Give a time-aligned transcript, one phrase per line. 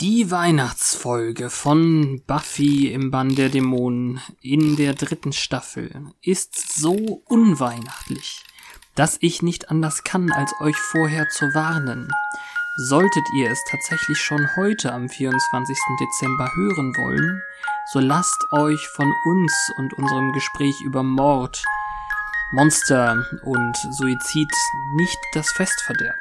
[0.00, 5.90] Die Weihnachtsfolge von Buffy im Bann der Dämonen in der dritten Staffel
[6.22, 8.42] ist so unweihnachtlich,
[8.94, 12.08] dass ich nicht anders kann, als euch vorher zu warnen.
[12.88, 15.76] Solltet ihr es tatsächlich schon heute am 24.
[16.00, 17.42] Dezember hören wollen,
[17.92, 21.62] so lasst euch von uns und unserem Gespräch über Mord,
[22.52, 24.50] Monster und Suizid
[24.96, 26.18] nicht das Fest verderben.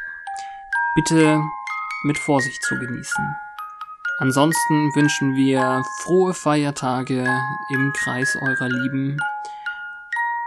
[0.96, 1.41] Bitte
[2.04, 3.48] mit Vorsicht zu genießen.
[4.21, 7.25] Ansonsten wünschen wir frohe Feiertage
[7.70, 9.17] im Kreis eurer Lieben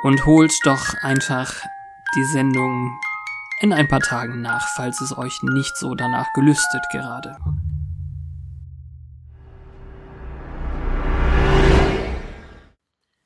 [0.03, 1.55] und holt doch einfach
[2.15, 3.01] die Sendung
[3.61, 7.39] in ein paar Tagen nach, falls es euch nicht so danach gelüstet gerade.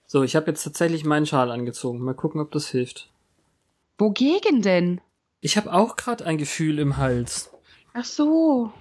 [0.07, 1.99] So, ich habe jetzt tatsächlich meinen Schal angezogen.
[1.99, 3.10] Mal gucken, ob das hilft.
[3.99, 5.01] Wogegen denn?
[5.41, 7.51] Ich habe auch gerade ein Gefühl im Hals.
[7.95, 8.73] Ach so.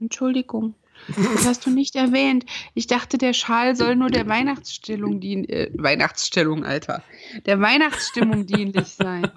[0.00, 0.74] Entschuldigung.
[1.08, 2.44] Das hast du nicht erwähnt.
[2.74, 5.44] Ich dachte, der Schal soll nur der Weihnachtsstellung dienen.
[5.48, 7.02] Äh, Weihnachtsstellung, Alter.
[7.46, 9.30] Der Weihnachtsstimmung dienlich sein.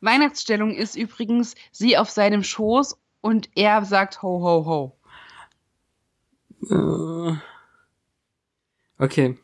[0.00, 4.98] Weihnachtsstellung ist übrigens sie auf seinem Schoß und er sagt ho ho ho.
[6.70, 7.36] Äh,
[8.98, 9.38] okay.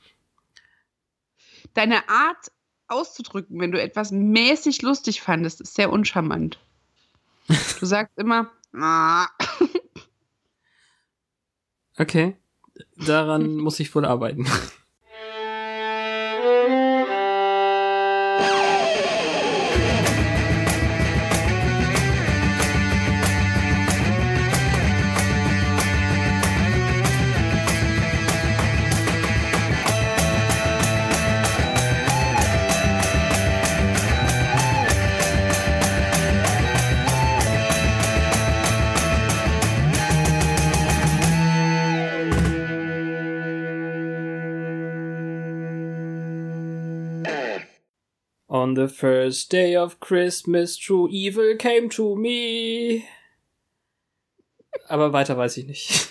[1.75, 2.51] Deine Art
[2.89, 6.59] auszudrücken, wenn du etwas mäßig lustig fandest, ist sehr uncharmant.
[7.79, 8.51] Du sagst immer.
[8.75, 9.29] Ah.
[12.01, 12.35] Okay,
[12.97, 14.47] daran muss ich wohl arbeiten.
[48.71, 53.03] On the first day of Christmas, true evil came to me.
[54.87, 56.09] Aber weiter weiß ich nicht.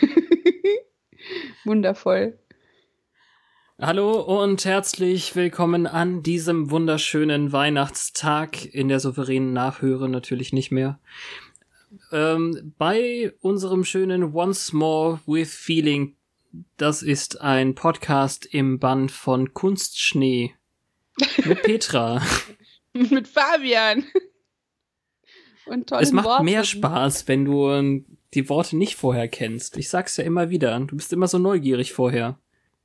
[1.64, 2.40] Wundervoll.
[3.80, 10.98] Hallo und herzlich willkommen an diesem wunderschönen Weihnachtstag in der souveränen Nachhöre natürlich nicht mehr.
[12.10, 16.16] Ähm, bei unserem schönen Once More with Feeling,
[16.78, 20.56] das ist ein Podcast im Bann von Kunstschnee
[21.44, 22.22] mit Petra.
[22.92, 24.04] Mit Fabian.
[25.66, 26.44] Und tollen Es macht Worten.
[26.46, 29.76] mehr Spaß, wenn du ähm, die Worte nicht vorher kennst.
[29.76, 30.80] Ich sag's ja immer wieder.
[30.80, 32.38] Du bist immer so neugierig vorher.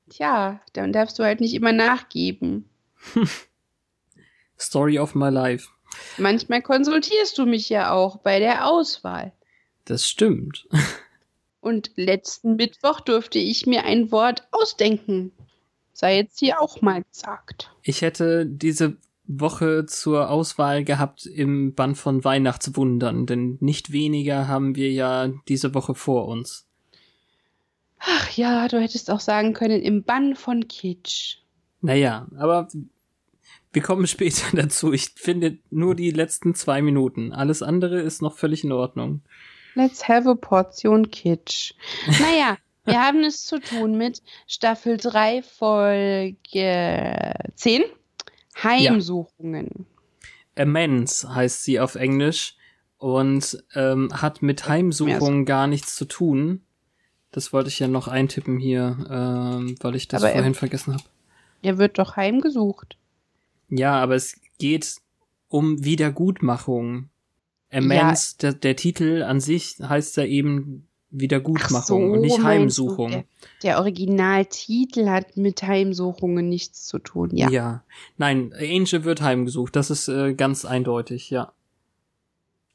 [0.09, 2.69] Tja, dann darfst du halt nicht immer nachgeben.
[4.59, 5.69] Story of my life.
[6.17, 9.31] Manchmal konsultierst du mich ja auch bei der Auswahl.
[9.85, 10.67] Das stimmt.
[11.61, 15.31] Und letzten Mittwoch durfte ich mir ein Wort ausdenken.
[16.01, 17.69] Sei jetzt hier auch mal gesagt.
[17.83, 18.97] Ich hätte diese
[19.27, 25.75] Woche zur Auswahl gehabt im Band von Weihnachtswundern, denn nicht weniger haben wir ja diese
[25.75, 26.65] Woche vor uns.
[27.99, 31.37] Ach ja, du hättest auch sagen können im Bann von Kitsch.
[31.81, 32.67] Naja, aber
[33.71, 34.93] wir kommen später dazu.
[34.93, 37.31] Ich finde nur die letzten zwei Minuten.
[37.31, 39.21] Alles andere ist noch völlig in Ordnung.
[39.75, 41.75] Let's have a Portion Kitsch.
[42.19, 47.83] Naja, Wir haben es zu tun mit Staffel 3, Folge 10.
[48.63, 49.69] Heimsuchungen.
[50.55, 50.63] Ja.
[50.63, 52.55] Amends heißt sie auf Englisch
[52.97, 56.61] und ähm, hat mit Heimsuchungen gar nichts zu tun.
[57.31, 60.93] Das wollte ich ja noch eintippen hier, ähm, weil ich das aber vorhin er, vergessen
[60.93, 61.03] habe.
[61.61, 62.97] Er wird doch heimgesucht.
[63.69, 64.97] Ja, aber es geht
[65.47, 67.09] um Wiedergutmachung.
[67.71, 68.51] Amends, ja.
[68.51, 73.11] der, der Titel an sich heißt ja eben Wiedergutmachung so, und nicht Heimsuchung.
[73.11, 73.23] Der,
[73.63, 77.49] der, Originaltitel hat mit Heimsuchungen nichts zu tun, ja.
[77.49, 77.83] Ja.
[78.17, 81.53] Nein, Angel wird heimgesucht, das ist äh, ganz eindeutig, ja.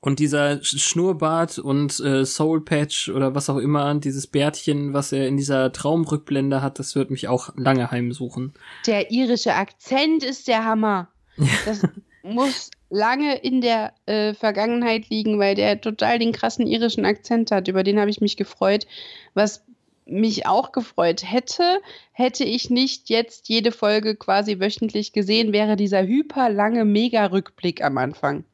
[0.00, 5.26] Und dieser Schnurrbart und äh, Soul Patch oder was auch immer, dieses Bärtchen, was er
[5.26, 8.52] in dieser Traumrückblende hat, das wird mich auch lange heimsuchen.
[8.86, 11.08] Der irische Akzent ist der Hammer.
[11.66, 11.82] Das
[12.22, 17.68] muss lange in der äh, Vergangenheit liegen, weil der total den krassen irischen Akzent hat.
[17.68, 18.86] Über den habe ich mich gefreut.
[19.34, 19.64] Was
[20.06, 21.80] mich auch gefreut hätte,
[22.12, 28.44] hätte ich nicht jetzt jede Folge quasi wöchentlich gesehen, wäre dieser hyperlange Mega-Rückblick am Anfang.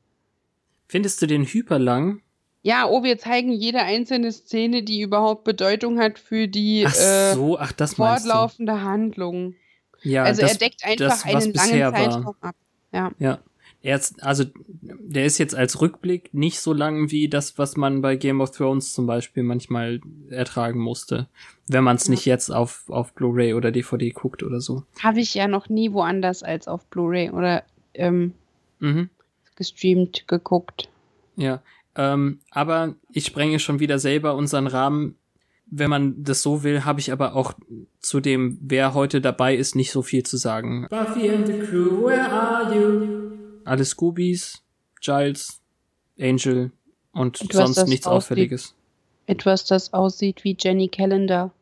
[0.88, 2.23] Findest du den hyperlang?
[2.62, 7.34] Ja, oh, wir zeigen jede einzelne Szene, die überhaupt Bedeutung hat für die ach äh,
[7.34, 9.55] so, ach, das fortlaufende Handlung.
[10.02, 12.56] Ja, also das, er deckt einfach das, einen langen Zeitraum ab.
[12.93, 13.11] Ja.
[13.19, 13.38] ja.
[13.82, 14.44] Er ist, also
[14.81, 18.52] der ist jetzt als Rückblick nicht so lang wie das, was man bei Game of
[18.52, 20.00] Thrones zum Beispiel manchmal
[20.31, 21.29] ertragen musste,
[21.67, 22.12] wenn man es ja.
[22.12, 24.84] nicht jetzt auf, auf Blu-ray oder DVD guckt oder so.
[25.02, 27.64] Habe ich ja noch nie woanders als auf Blu-ray oder
[27.94, 28.34] ähm,
[28.79, 29.11] mhm.
[29.56, 30.88] gestreamt geguckt.
[31.34, 31.61] Ja,
[31.96, 35.17] ähm, aber ich sprenge schon wieder selber unseren Rahmen.
[35.75, 37.55] Wenn man das so will, habe ich aber auch
[37.99, 40.87] zu dem, wer heute dabei ist, nicht so viel zu sagen.
[40.90, 43.31] Buffy and the crew, where are you?
[43.64, 44.62] Alle Scoobies,
[45.00, 45.61] Giles,
[46.19, 46.73] Angel
[47.12, 48.75] und Etwas, sonst nichts aussieht, Auffälliges.
[49.26, 51.53] Etwas, das aussieht wie Jenny Calendar.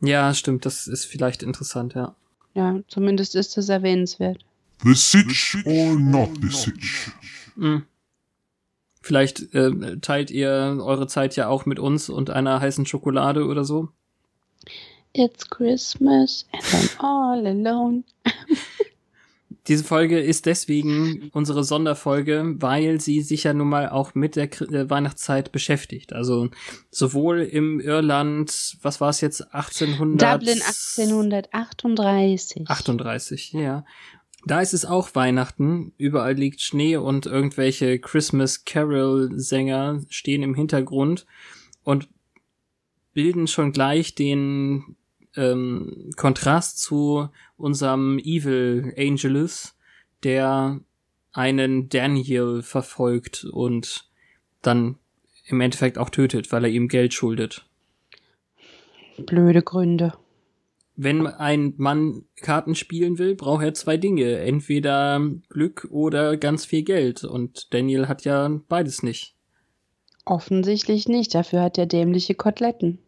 [0.00, 2.14] Ja, stimmt, das ist vielleicht interessant, ja.
[2.54, 4.44] Ja, zumindest ist es erwähnenswert.
[4.82, 7.12] The Sitch or not the Sitch?
[7.56, 7.84] Hm.
[9.02, 13.64] Vielleicht äh, teilt ihr eure Zeit ja auch mit uns und einer heißen Schokolade oder
[13.64, 13.88] so.
[15.12, 18.04] It's Christmas and I'm all alone.
[19.68, 24.44] Diese Folge ist deswegen unsere Sonderfolge, weil sie sich ja nun mal auch mit der
[24.44, 26.12] äh, Weihnachtszeit beschäftigt.
[26.12, 26.48] Also
[26.90, 30.40] sowohl im Irland, was war es jetzt, 1800?
[30.40, 32.68] Dublin 1838.
[32.68, 33.84] 38, ja.
[34.46, 40.54] Da ist es auch Weihnachten, überall liegt Schnee und irgendwelche Christmas Carol Sänger stehen im
[40.54, 41.26] Hintergrund
[41.84, 42.08] und
[43.12, 44.96] bilden schon gleich den
[45.36, 49.76] ähm, Kontrast zu unserem Evil Angelus,
[50.24, 50.80] der
[51.32, 54.08] einen Daniel verfolgt und
[54.62, 54.96] dann
[55.46, 57.66] im Endeffekt auch tötet, weil er ihm Geld schuldet.
[59.26, 60.14] Blöde Gründe
[61.02, 64.38] wenn ein Mann Karten spielen will, braucht er zwei Dinge.
[64.38, 67.24] Entweder Glück oder ganz viel Geld.
[67.24, 69.34] Und Daniel hat ja beides nicht.
[70.26, 71.34] Offensichtlich nicht.
[71.34, 72.98] Dafür hat er dämliche Koteletten.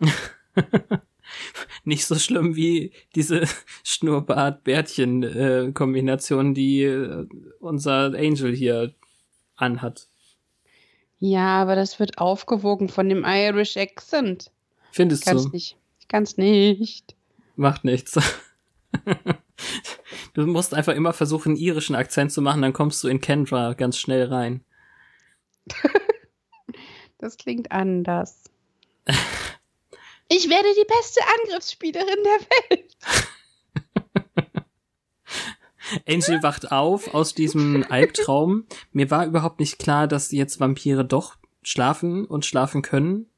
[1.84, 3.44] nicht so schlimm wie diese
[3.84, 7.26] Schnurrbart-Bärtchen-Kombination, die äh,
[7.60, 8.94] unser Angel hier
[9.56, 10.08] anhat.
[11.18, 14.52] Ja, aber das wird aufgewogen von dem Irish Accent.
[14.92, 15.50] Findest ich kann's du?
[15.50, 15.76] Nicht.
[16.00, 17.16] Ich kann's nicht.
[17.56, 18.12] Macht nichts.
[20.34, 23.74] du musst einfach immer versuchen, einen irischen Akzent zu machen, dann kommst du in Kendra
[23.74, 24.62] ganz schnell rein.
[27.18, 28.44] das klingt anders.
[30.28, 32.96] Ich werde die beste Angriffsspielerin der Welt.
[36.06, 38.66] Angel wacht auf aus diesem Albtraum.
[38.92, 43.30] Mir war überhaupt nicht klar, dass jetzt Vampire doch schlafen und schlafen können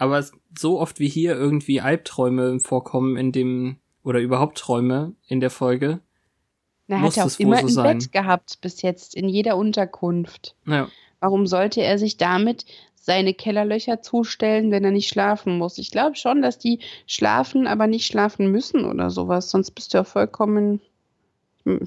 [0.00, 0.24] aber
[0.58, 6.00] so oft wie hier irgendwie Albträume vorkommen in dem, oder überhaupt Träume in der Folge.
[6.86, 7.98] Na, hat er auch immer so ein sein.
[7.98, 10.56] Bett gehabt bis jetzt, in jeder Unterkunft.
[10.64, 10.88] Ja.
[11.20, 12.64] Warum sollte er sich damit
[13.10, 15.78] seine Kellerlöcher zustellen, wenn er nicht schlafen muss?
[15.78, 19.50] Ich glaube schon, dass die schlafen, aber nicht schlafen müssen oder sowas.
[19.50, 20.80] Sonst bist du ja vollkommen.
[21.64, 21.80] Hm.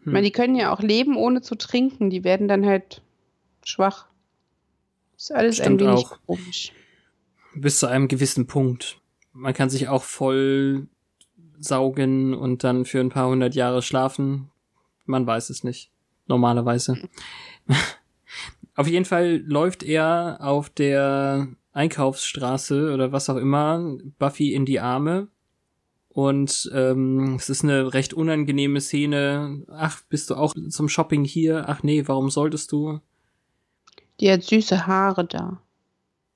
[0.00, 2.10] Ich meine, die können ja auch leben, ohne zu trinken.
[2.10, 3.00] Die werden dann halt
[3.64, 4.06] schwach.
[5.16, 6.18] Ist alles Stimmt ein wenig auch.
[6.26, 6.72] komisch
[7.54, 8.98] bis zu einem gewissen Punkt.
[9.32, 10.86] Man kann sich auch voll
[11.58, 14.50] saugen und dann für ein paar hundert Jahre schlafen.
[15.06, 15.90] Man weiß es nicht.
[16.26, 16.98] Normalerweise.
[18.74, 24.80] Auf jeden Fall läuft er auf der Einkaufsstraße oder was auch immer Buffy in die
[24.80, 25.28] Arme.
[26.08, 29.64] Und ähm, es ist eine recht unangenehme Szene.
[29.68, 31.68] Ach, bist du auch zum Shopping hier?
[31.68, 33.00] Ach nee, warum solltest du?
[34.20, 35.60] Die hat süße Haare da.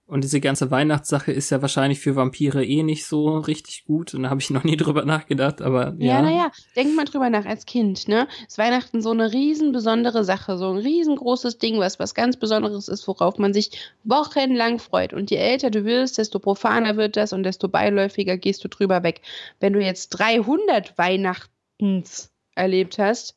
[0.08, 4.14] Und diese ganze Weihnachtssache ist ja wahrscheinlich für Vampire eh nicht so richtig gut.
[4.14, 6.14] Und da habe ich noch nie drüber nachgedacht, aber ja.
[6.14, 8.26] Ja, naja, denk mal drüber nach als Kind, ne?
[8.46, 12.88] Ist Weihnachten so eine riesen besondere Sache, so ein riesengroßes Ding, was was ganz Besonderes
[12.88, 15.12] ist, worauf man sich wochenlang freut.
[15.12, 19.02] Und je älter du wirst, desto profaner wird das und desto beiläufiger gehst du drüber
[19.02, 19.20] weg.
[19.60, 23.36] Wenn du jetzt 300 Weihnachtens erlebt hast,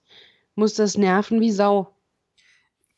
[0.56, 1.94] muss das nerven wie Sau.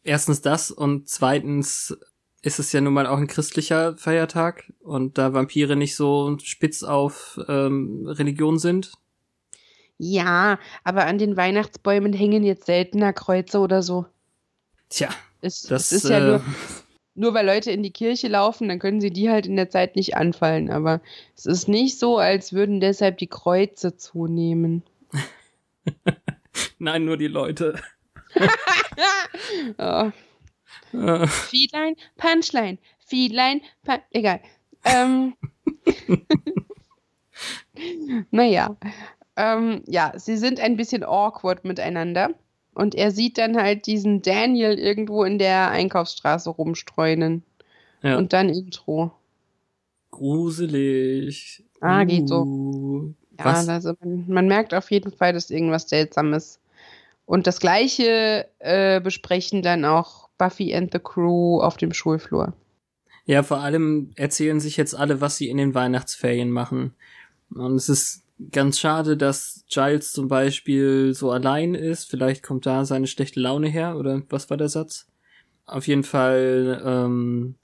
[0.04, 1.98] Erstens das und zweitens
[2.44, 6.84] ist es ja nun mal auch ein christlicher Feiertag und da Vampire nicht so spitz
[6.84, 8.92] auf ähm, Religion sind.
[9.98, 14.06] Ja, aber an den Weihnachtsbäumen hängen jetzt seltener Kreuze oder so.
[14.90, 15.10] Tja,
[15.42, 16.42] es, das es ist ja nur, äh,
[17.16, 19.96] nur weil Leute in die Kirche laufen, dann können sie die halt in der Zeit
[19.96, 20.70] nicht anfallen.
[20.70, 21.00] Aber
[21.38, 24.84] es ist nicht so, als würden deshalb die Kreuze zunehmen.
[26.78, 27.80] Nein, nur die Leute.
[29.78, 30.12] oh.
[30.94, 31.28] Äh.
[31.28, 34.40] Feedline, Punchline, Feedline, Pun egal.
[34.86, 35.34] Ähm,
[38.32, 38.76] naja,
[39.36, 42.32] ähm, ja, sie sind ein bisschen awkward miteinander.
[42.76, 47.44] Und er sieht dann halt diesen Daniel irgendwo in der Einkaufsstraße rumstreunen.
[48.02, 48.18] Ja.
[48.18, 49.12] Und dann Intro.
[50.12, 51.64] Gruselig.
[51.82, 52.44] Ah, geht so.
[52.44, 56.60] Uh, ja, also man, man, merkt auf jeden Fall, dass irgendwas Seltsames
[57.26, 62.54] Und das gleiche äh, besprechen dann auch Buffy and the Crew auf dem Schulflur.
[63.26, 66.94] Ja, vor allem erzählen sich jetzt alle, was sie in den Weihnachtsferien machen.
[67.54, 72.10] Und es ist ganz schade, dass Giles zum Beispiel so allein ist.
[72.10, 75.08] Vielleicht kommt da seine schlechte Laune her, oder was war der Satz?
[75.66, 77.56] Auf jeden Fall, ähm,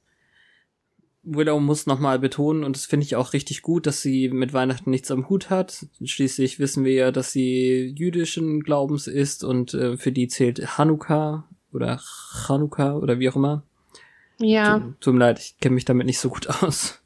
[1.23, 4.89] Willow muss nochmal betonen, und das finde ich auch richtig gut, dass sie mit Weihnachten
[4.89, 5.88] nichts am Hut hat.
[6.01, 11.49] Schließlich wissen wir ja, dass sie jüdischen Glaubens ist und äh, für die zählt Hanukkah
[11.73, 13.63] oder Chanukka oder wie auch immer.
[14.39, 14.79] Ja.
[14.79, 17.01] Tut, tut mir leid, ich kenne mich damit nicht so gut aus.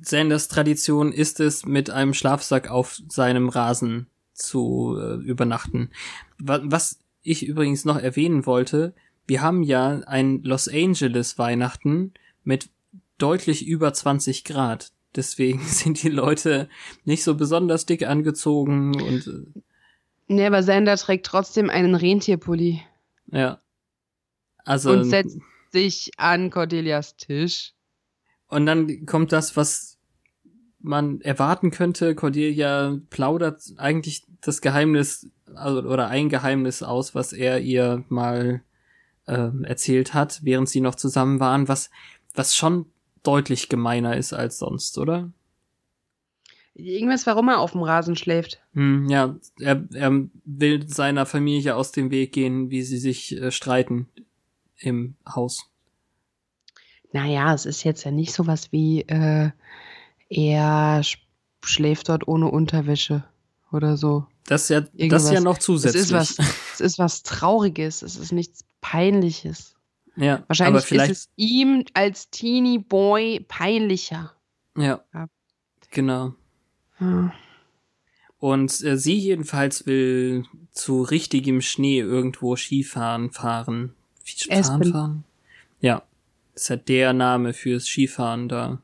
[0.00, 5.90] Sanders Tradition ist es, mit einem Schlafsack auf seinem Rasen zu äh, übernachten.
[6.38, 8.94] Was, ich übrigens noch erwähnen wollte,
[9.26, 12.70] wir haben ja ein Los Angeles Weihnachten mit
[13.18, 14.92] deutlich über 20 Grad.
[15.16, 16.68] Deswegen sind die Leute
[17.04, 19.60] nicht so besonders dick angezogen und äh,
[20.30, 22.82] Nee, aber Sander trägt trotzdem einen Rentierpulli
[23.30, 23.60] ja.
[24.64, 25.38] Also und setzt
[25.70, 27.74] sich an Cordelias Tisch.
[28.48, 29.98] Und dann kommt das, was
[30.80, 32.14] man erwarten könnte.
[32.14, 38.62] Cordelia plaudert eigentlich das Geheimnis also, oder ein Geheimnis aus, was er ihr mal
[39.26, 41.90] äh, erzählt hat, während sie noch zusammen waren, was,
[42.34, 42.86] was schon
[43.22, 45.32] deutlich gemeiner ist als sonst, oder?
[46.78, 48.60] Irgendwas, warum er auf dem Rasen schläft.
[48.72, 50.12] Hm, ja, er, er
[50.44, 54.08] will seiner Familie aus dem Weg gehen, wie sie sich äh, streiten
[54.78, 55.68] im Haus.
[57.12, 59.50] Naja, es ist jetzt ja nicht sowas wie, äh,
[60.28, 61.18] er sch
[61.64, 63.24] schläft dort ohne Unterwäsche
[63.72, 64.26] oder so.
[64.46, 66.02] Das ist ja, das ist ja noch Es zusätzlich.
[66.04, 66.38] ist was,
[66.74, 69.74] es ist was Trauriges, es ist nichts Peinliches.
[70.16, 74.32] ja, Wahrscheinlich aber vielleicht, ist es ihm als Teenie Boy peinlicher.
[74.76, 75.26] ja, Ja.
[75.90, 76.34] genau.
[76.98, 77.32] Hm.
[78.38, 83.94] Und äh, sie jedenfalls will zu richtigem Schnee irgendwo Skifahren fahren.
[84.24, 85.24] Skifahren fahren?
[85.80, 86.02] Ja.
[86.54, 88.82] Ist ja der Name fürs Skifahren da.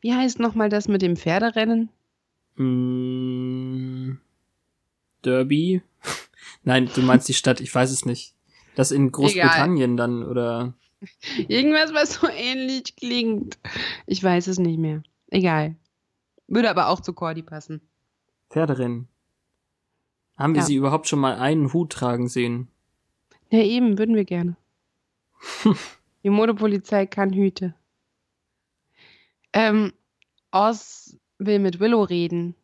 [0.00, 1.90] Wie heißt nochmal das mit dem Pferderennen?
[2.56, 4.18] Mm,
[5.24, 5.82] Derby?
[6.64, 8.34] Nein, du meinst die Stadt, ich weiß es nicht.
[8.74, 10.74] Das in Großbritannien dann, oder?
[11.48, 13.58] Irgendwas, was so ähnlich klingt.
[14.06, 15.02] Ich weiß es nicht mehr.
[15.30, 15.76] Egal.
[16.48, 17.80] Würde aber auch zu Cordy passen.
[18.50, 19.08] Pferderennen.
[20.36, 20.66] Haben wir Ja.
[20.66, 22.68] sie überhaupt schon mal einen Hut tragen sehen?
[23.50, 24.56] Ja, eben, würden wir gerne.
[26.22, 27.74] Die Modepolizei kann Hüte.
[29.52, 29.92] Ähm,
[30.50, 32.54] Oz will mit Willow reden.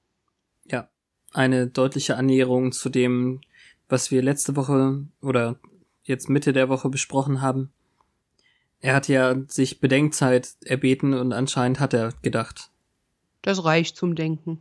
[0.65, 0.89] Ja.
[1.33, 3.41] Eine deutliche Annäherung zu dem,
[3.89, 5.59] was wir letzte Woche oder
[6.03, 7.73] jetzt Mitte der Woche besprochen haben.
[8.81, 12.71] Er hat ja sich Bedenkzeit erbeten und anscheinend hat er gedacht.
[13.43, 14.61] Das reicht zum Denken.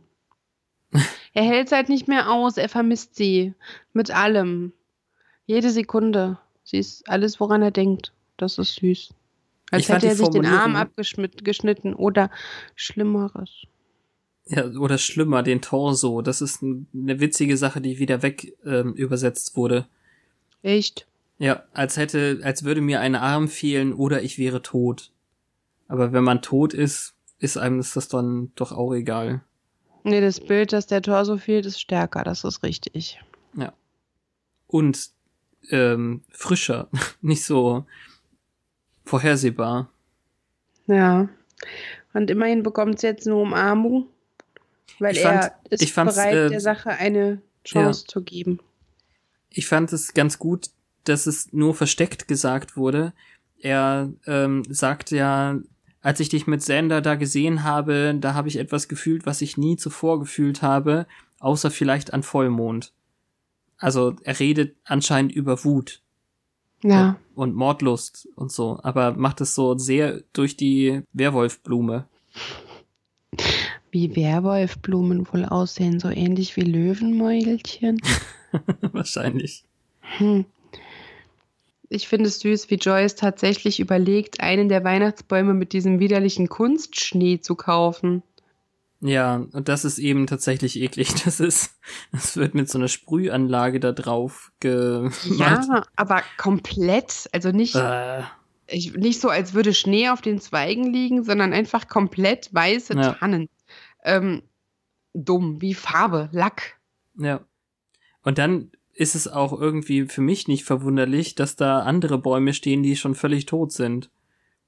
[1.32, 3.54] er hält es halt nicht mehr aus, er vermisst sie.
[3.92, 4.72] Mit allem.
[5.46, 6.38] Jede Sekunde.
[6.64, 8.12] Sie ist alles, woran er denkt.
[8.36, 9.14] Das ist süß.
[9.70, 12.30] Als Ich hätte er sich den Arm abgeschnitten oder
[12.74, 13.66] Schlimmeres.
[14.46, 16.20] Ja, oder schlimmer, den Torso.
[16.20, 19.86] Das ist eine witzige Sache, die wieder weg ähm, übersetzt wurde.
[20.62, 21.06] Echt?
[21.38, 25.10] Ja, als hätte, als würde mir ein Arm fehlen oder ich wäre tot.
[25.88, 29.42] Aber wenn man tot ist, ist einem ist das dann doch auch egal.
[30.04, 32.24] Nee, das Bild, dass der Torso fehlt, ist stärker.
[32.24, 33.20] Das ist richtig.
[34.66, 35.10] Und
[35.68, 36.88] ähm, frischer,
[37.20, 37.84] nicht so
[39.04, 39.90] vorhersehbar.
[40.86, 41.28] Ja.
[42.14, 44.06] Und immerhin bekommt sie jetzt eine Umarmung,
[44.98, 48.60] weil Ich fand- er ist ich fand's, bereit, äh, der Sache eine Chance zu geben.
[49.50, 50.70] Ich fand es ganz gut,
[51.04, 53.12] dass es nur versteckt gesagt wurde.
[53.60, 55.58] Er ähm, sagt ja,
[56.02, 59.56] als ich dich mit Sander da gesehen habe, da habe ich etwas gefühlt, was ich
[59.56, 61.06] nie zuvor gefühlt habe,
[61.38, 62.92] außer vielleicht an Vollmond.
[63.78, 66.00] Also er redet anscheinend über Wut
[66.82, 67.16] Ja.
[67.34, 72.06] und Mordlust und so, aber macht es so sehr durch die Werwolfblume.
[73.90, 78.00] Wie Werwolfblumen wohl aussehen, so ähnlich wie Löwenmäulchen.
[78.92, 79.64] Wahrscheinlich.
[80.18, 80.44] Hm.
[81.92, 87.40] Ich finde es süß, wie Joyce tatsächlich überlegt, einen der Weihnachtsbäume mit diesem widerlichen Kunstschnee
[87.40, 88.22] zu kaufen.
[89.00, 91.08] Ja, und das ist eben tatsächlich eklig.
[91.24, 91.78] Das ist,
[92.12, 95.14] das wird mit so einer Sprühanlage da drauf gemacht.
[95.38, 97.28] Ja, aber komplett.
[97.32, 98.22] Also nicht, Äh,
[98.68, 103.12] ich, nicht so, als würde Schnee auf den Zweigen liegen, sondern einfach komplett weiße Ja.
[103.14, 103.48] Tannen.
[104.04, 104.42] Ähm,
[105.14, 106.76] dumm, wie Farbe, Lack.
[107.18, 107.40] ja.
[108.24, 112.82] Und dann ist es auch irgendwie für mich nicht verwunderlich, dass da andere Bäume stehen,
[112.82, 114.10] die schon völlig tot sind.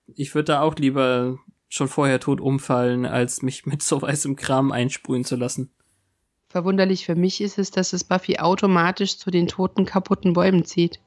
[0.06, 1.38] Ich würde da auch lieber
[1.68, 5.70] schon vorher tot umfallen, als mich mit so weißem Kram einsprühen zu lassen.
[6.48, 11.00] Verwunderlich für mich ist es, dass es Buffy automatisch zu den toten, kaputten Bäumen zieht.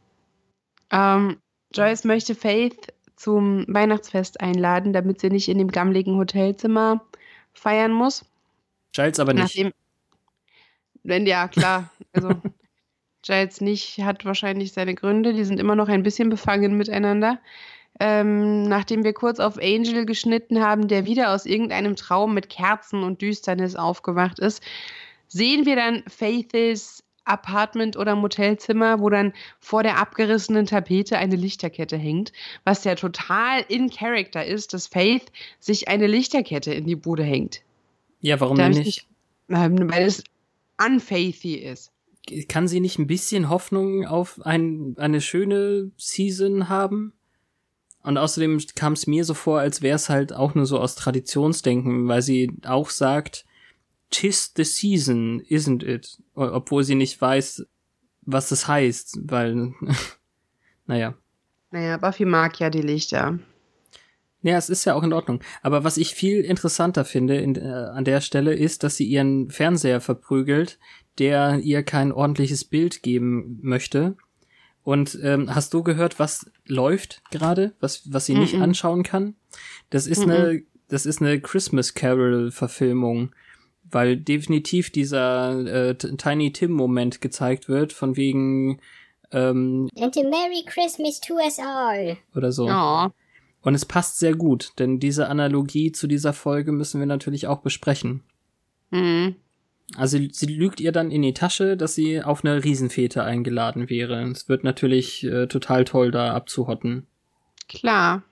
[0.92, 1.38] Ähm,
[1.74, 7.02] Joyce möchte Faith zum Weihnachtsfest einladen, damit sie nicht in dem gammligen Hotelzimmer
[7.54, 8.26] feiern muss.
[8.92, 9.44] Giles aber nicht.
[9.44, 9.72] Nachdem,
[11.04, 11.92] wenn ja, klar.
[12.12, 12.30] Also
[13.28, 15.34] Giles nicht, hat wahrscheinlich seine Gründe.
[15.34, 17.40] Die sind immer noch ein bisschen befangen miteinander.
[18.00, 23.04] Ähm, nachdem wir kurz auf Angel geschnitten haben, der wieder aus irgendeinem Traum mit Kerzen
[23.04, 24.64] und Düsternis aufgewacht ist,
[25.28, 31.98] sehen wir dann Faiths Apartment oder Motelzimmer, wo dann vor der abgerissenen Tapete eine Lichterkette
[31.98, 32.32] hängt,
[32.64, 37.62] was ja total in Character ist, dass Faith sich eine Lichterkette in die Bude hängt.
[38.22, 39.08] Ja, warum denn ich nicht?
[39.50, 40.24] Ähm, weil es
[40.84, 41.92] unfaithy ist.
[42.48, 47.14] Kann sie nicht ein bisschen Hoffnung auf ein, eine schöne Season haben?
[48.04, 50.96] Und außerdem kam es mir so vor, als wäre es halt auch nur so aus
[50.96, 53.46] Traditionsdenken, weil sie auch sagt,
[54.10, 56.22] tis the season, isn't it?
[56.34, 57.66] Obwohl sie nicht weiß,
[58.22, 59.74] was das heißt, weil,
[60.86, 61.16] naja.
[61.72, 63.40] Naja, Buffy mag ja die Lichter.
[64.42, 65.42] Ja, es ist ja auch in Ordnung.
[65.62, 69.50] Aber was ich viel interessanter finde in, äh, an der Stelle ist, dass sie ihren
[69.50, 70.80] Fernseher verprügelt,
[71.20, 74.16] der ihr kein ordentliches Bild geben möchte.
[74.84, 78.62] Und ähm, hast du gehört, was läuft gerade, was was sie nicht Mhm.
[78.62, 79.36] anschauen kann?
[79.90, 83.34] Das ist eine das ist eine Christmas Carol Verfilmung,
[83.84, 88.80] weil definitiv dieser äh, Tiny Tim Moment gezeigt wird von wegen
[89.32, 92.16] ähm, And a Merry Christmas to us all.
[92.34, 92.68] oder so.
[92.68, 93.12] Ja.
[93.62, 97.60] Und es passt sehr gut, denn diese Analogie zu dieser Folge müssen wir natürlich auch
[97.60, 98.24] besprechen.
[98.92, 99.36] Mhm.
[99.96, 104.22] Also sie, lügt ihr dann in die Tasche, dass sie auf eine Riesenfete eingeladen wäre.
[104.30, 107.08] Es wird natürlich äh, total toll, da abzuhotten.
[107.70, 108.24] Klar.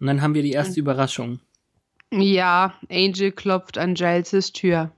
[0.00, 1.40] Und dann haben wir die erste Überraschung.
[2.12, 4.92] Ja, Angel klopft an Giles' Tür.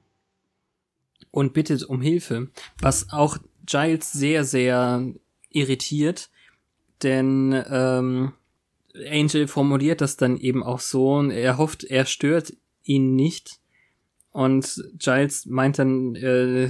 [1.31, 5.13] und bittet um Hilfe, was auch Giles sehr, sehr
[5.51, 6.31] irritiert,
[7.03, 8.33] denn ähm,
[9.11, 12.55] Angel formuliert das dann eben auch so und er hofft, er stört
[12.85, 13.61] ihn nicht
[14.37, 16.69] und Giles meint dann, äh,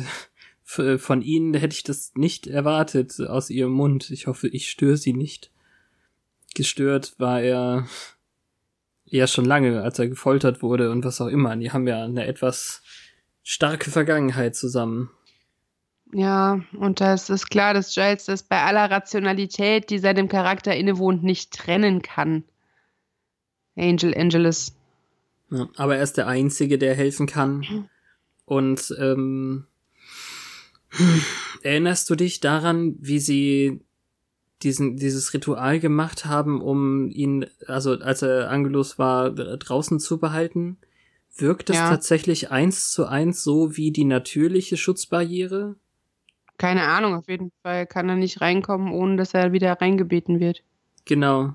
[0.63, 4.09] von ihnen hätte ich das nicht erwartet aus ihrem Mund.
[4.13, 5.51] Ich hoffe, ich störe sie nicht.
[6.55, 7.89] Gestört war er
[9.05, 11.57] ja schon lange, als er gefoltert wurde und was auch immer.
[11.57, 12.83] Die haben ja eine etwas
[13.43, 15.11] starke Vergangenheit zusammen.
[16.13, 21.25] Ja, und da ist klar, dass Giles das bei aller Rationalität, die seinem Charakter innewohnt,
[21.25, 22.45] nicht trennen kann.
[23.75, 24.77] Angel Angelus.
[25.51, 27.89] Ja, aber er ist der Einzige, der helfen kann.
[28.45, 29.67] Und ähm,
[31.63, 33.81] erinnerst du dich daran, wie sie
[34.63, 40.79] diesen, dieses Ritual gemacht haben, um ihn, also als er Angelus war, draußen zu behalten?
[41.37, 41.91] Wirkt es Ja.
[41.91, 45.77] tatsächlich eins zu eins so wie die natürliche Schutzbarriere?
[46.57, 50.63] Keine Ahnung, auf jeden Fall kann er nicht reinkommen, ohne dass er wieder reingebeten wird.
[51.05, 51.55] Genau.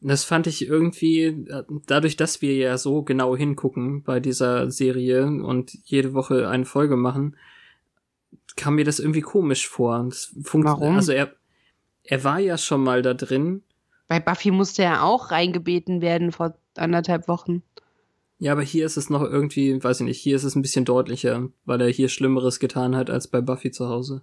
[0.00, 5.26] Das fand ich irgendwie, äh, dadurch, dass wir ja so genau hingucken bei dieser Serie
[5.26, 7.36] und jede Woche eine Folge machen,
[8.56, 10.08] kam mir das irgendwie komisch vor.
[10.42, 10.96] Warum?
[10.96, 11.32] Also er,
[12.02, 13.62] er war ja schon mal da drin.
[14.08, 17.62] Bei Buffy musste er auch reingebeten werden vor anderthalb Wochen.
[18.38, 20.86] Ja, aber hier ist es noch irgendwie, weiß ich nicht, hier ist es ein bisschen
[20.86, 24.22] deutlicher, weil er hier Schlimmeres getan hat als bei Buffy zu Hause.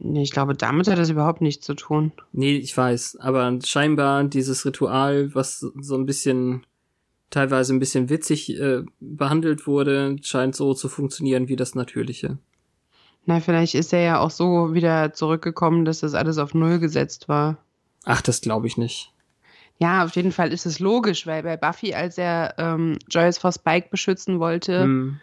[0.00, 2.12] Nee, ich glaube, damit hat das überhaupt nichts zu tun.
[2.32, 6.64] Nee, ich weiß, aber scheinbar dieses Ritual, was so ein bisschen
[7.30, 12.38] teilweise ein bisschen witzig äh, behandelt wurde, scheint so zu funktionieren wie das Natürliche.
[13.26, 17.28] Na, vielleicht ist er ja auch so wieder zurückgekommen, dass das alles auf Null gesetzt
[17.28, 17.58] war.
[18.04, 19.12] Ach, das glaube ich nicht.
[19.78, 23.52] Ja, auf jeden Fall ist es logisch, weil bei Buffy, als er ähm, Joyce vor
[23.52, 25.20] Spike beschützen wollte, Hm,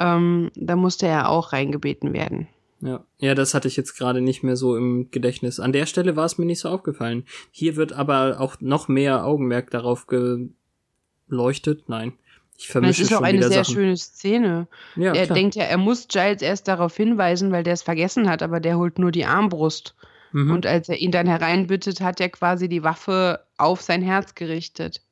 [0.00, 2.48] ähm, da musste er auch reingebeten werden.
[2.82, 3.04] Ja.
[3.18, 5.60] ja, das hatte ich jetzt gerade nicht mehr so im Gedächtnis.
[5.60, 7.24] An der Stelle war es mir nicht so aufgefallen.
[7.52, 11.88] Hier wird aber auch noch mehr Augenmerk darauf geleuchtet.
[11.88, 12.14] Nein,
[12.58, 13.74] ich Das vermische ist auch schon eine wieder sehr Sachen.
[13.74, 14.68] schöne Szene.
[14.96, 15.36] ja, er klar.
[15.36, 18.76] denkt ja, er muss Giles erst darauf hinweisen, weil der es vergessen hat, aber der
[18.78, 19.94] holt nur die Armbrust.
[20.32, 20.50] mhm.
[20.50, 25.02] Und als er ihn dann hereinbittet, hat er quasi die Waffe auf sein Herz gerichtet.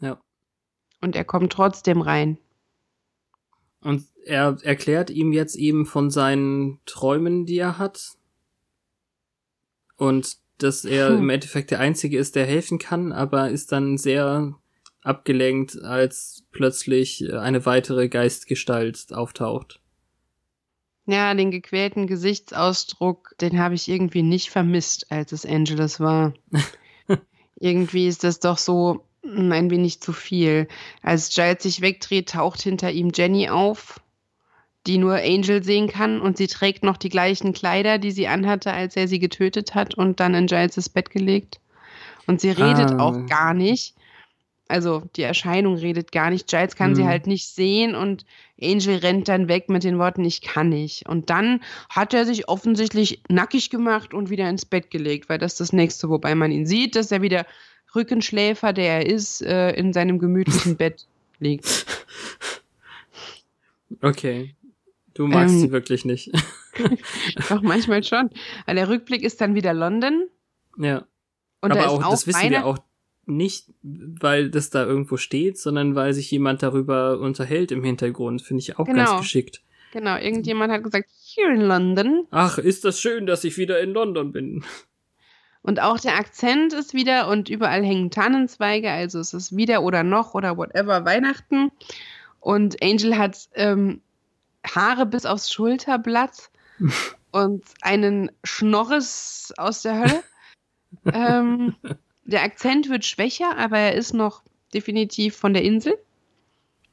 [0.00, 0.20] ja.
[1.02, 2.36] Und er kommt trotzdem rein.
[3.80, 8.16] Und er erklärt ihm jetzt eben von seinen Träumen, die er hat.
[9.96, 11.18] Und dass er Puh.
[11.18, 14.54] im Endeffekt der Einzige ist, der helfen kann, aber ist dann sehr
[15.02, 19.80] abgelenkt, als plötzlich eine weitere Geistgestalt auftaucht.
[21.06, 26.34] Ja, den gequälten Gesichtsausdruck, den habe ich irgendwie nicht vermisst, als es Angelus war.
[27.60, 30.68] irgendwie ist das doch so mm, ein wenig zu viel.
[31.02, 34.00] Als Giles sich wegdreht, taucht hinter ihm Jenny auf,
[34.86, 38.72] die nur Angel sehen kann und sie trägt noch die gleichen Kleider, die sie anhatte,
[38.72, 41.60] als er sie getötet hat und dann in Giles' Bett gelegt.
[42.26, 42.98] Und sie redet Ah.
[42.98, 43.94] auch gar nicht.
[44.68, 46.46] Also die Erscheinung redet gar nicht.
[46.46, 47.08] Giles kann sie Hm.
[47.08, 48.24] halt nicht sehen und
[48.62, 51.08] Angel rennt dann weg mit den Worten, ich kann nicht.
[51.08, 55.52] Und dann hat er sich offensichtlich nackig gemacht und wieder ins Bett gelegt, weil das
[55.54, 57.46] ist das nächste, wobei man ihn sieht, dass er wieder
[57.96, 61.06] Rückenschläfer, der er ist, äh, in seinem gemütlichen Bett
[61.40, 61.84] liegt.
[64.02, 64.54] Okay.
[65.20, 66.32] Du magst Ähm, sie wirklich nicht.
[67.50, 68.30] Doch, manchmal schon.
[68.64, 70.28] Weil der Rückblick ist dann wieder London
[70.78, 71.04] ja.
[71.60, 72.78] und da Aber ist auch, auch das wissen wir auch
[73.26, 78.40] nicht, weil das da irgendwo steht, sondern weil sich jemand darüber unterhält im Hintergrund.
[78.40, 79.04] Finde ich auch Genau.
[79.04, 79.60] ganz geschickt.
[79.92, 82.26] Genau, irgendjemand hat gesagt, here in London.
[82.30, 84.64] Ach, ist das schön, dass ich wieder in London bin.
[85.60, 90.02] Und auch der Akzent ist wieder und überall hängen Tannenzweige, also es ist wieder oder
[90.02, 91.70] noch oder whatever Weihnachten.
[92.40, 94.00] Und Angel hat ähm,
[94.66, 96.50] Haare bis aufs Schulterblatt
[97.30, 100.22] und einen Schnorres aus der Hölle.
[101.12, 101.74] ähm,
[102.24, 104.42] der Akzent wird schwächer, aber er ist noch
[104.72, 105.98] definitiv von der Insel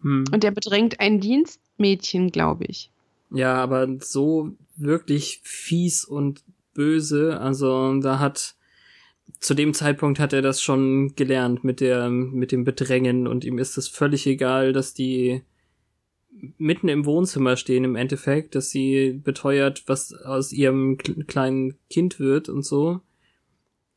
[0.01, 0.25] Hm.
[0.31, 2.91] und er bedrängt ein Dienstmädchen, glaube ich.
[3.31, 8.55] Ja, aber so wirklich fies und böse, also da hat
[9.39, 13.57] zu dem Zeitpunkt hat er das schon gelernt mit der mit dem Bedrängen und ihm
[13.57, 15.41] ist es völlig egal, dass die
[16.57, 22.19] mitten im Wohnzimmer stehen im Endeffekt, dass sie beteuert, was aus ihrem kl- kleinen Kind
[22.19, 23.01] wird und so.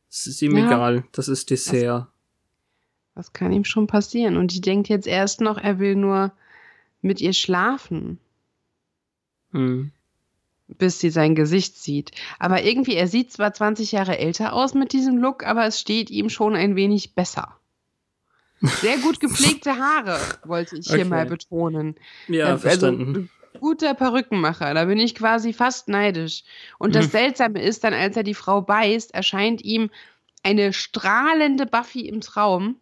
[0.09, 0.65] Es ist ihm Ja.
[0.67, 2.07] egal, das ist Dessert.
[3.13, 4.37] Was kann ihm schon passieren?
[4.37, 6.31] Und die denkt jetzt erst noch, er will nur
[7.01, 8.19] mit ihr schlafen.
[9.51, 9.91] Hm.
[10.77, 12.11] bis sie sein Gesicht sieht.
[12.39, 16.09] Aber irgendwie, er sieht zwar 20 Jahre älter aus mit diesem Look, aber es steht
[16.09, 17.57] ihm schon ein wenig besser.
[18.61, 21.09] Sehr gut gepflegte Haare, wollte ich hier Okay.
[21.09, 21.95] mal betonen.
[22.27, 23.29] Ja, Also, verstanden.
[23.59, 26.43] Guter Perückenmacher, da bin ich quasi fast neidisch.
[26.79, 27.11] Und das Mhm.
[27.11, 29.89] Seltsame ist dann, als er die Frau beißt, erscheint ihm
[30.43, 32.77] eine strahlende Buffy im Traum.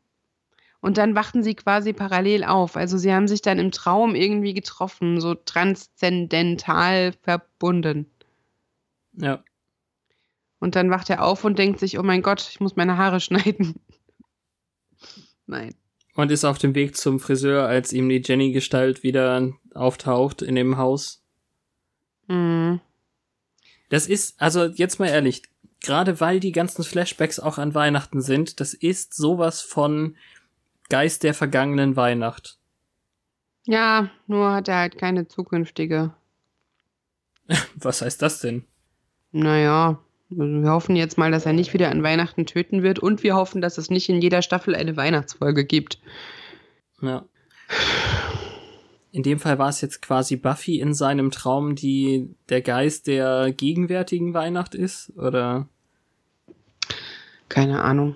[0.82, 2.78] Und dann wachten sie quasi parallel auf.
[2.78, 8.06] Also sie haben sich dann im Traum irgendwie getroffen, so transzendental verbunden.
[9.18, 9.44] ja.
[10.62, 13.20] Und dann wacht er auf und denkt sich, oh mein Gott, ich muss meine Haare
[13.22, 13.76] schneiden.
[15.50, 15.74] Nein.
[16.14, 20.78] Und ist auf dem Weg zum Friseur, als ihm die Jenny-Gestalt wieder auftaucht in dem
[20.78, 21.24] Haus.
[22.28, 22.82] Mhm.
[23.90, 25.42] Das ist, also jetzt mal ehrlich,
[25.82, 30.16] gerade weil die ganzen Flashbacks auch an Weihnachten sind, das ist sowas von
[30.90, 32.60] Geist der vergangenen Weihnacht.
[33.66, 36.14] Ja, nur hat er halt keine zukünftige.
[37.76, 38.66] Was heißt das denn?
[39.32, 43.36] Naja, wir hoffen jetzt mal, dass er nicht wieder an Weihnachten töten wird und wir
[43.36, 46.00] hoffen, dass es nicht in jeder Staffel eine Weihnachtsfolge gibt.
[47.02, 47.26] Ja.
[49.12, 53.52] In dem Fall war es jetzt quasi Buffy in seinem Traum, die der Geist der
[53.52, 55.68] gegenwärtigen Weihnacht ist, oder?
[57.48, 58.16] Keine Ahnung.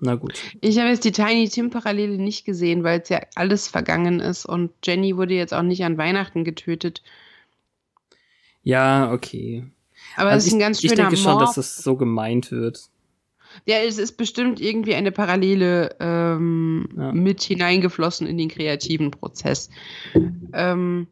[0.00, 0.38] Na gut.
[0.60, 4.44] Ich habe jetzt die Tiny Tim Parallele nicht gesehen, weil es ja alles vergangen ist
[4.44, 7.02] und Jenny wurde jetzt auch nicht an Weihnachten getötet.
[8.62, 9.64] Ja, okay.
[10.16, 11.40] Aber Also es ist ein ganz ich, schöner ich denke schon, Morph.
[11.44, 12.88] dass das so gemeint wird.
[13.64, 17.12] Ja, es ist bestimmt irgendwie eine Parallele ähm, Ja.
[17.12, 19.70] mit hineingeflossen in den kreativen Prozess.
[20.52, 21.06] Ähm,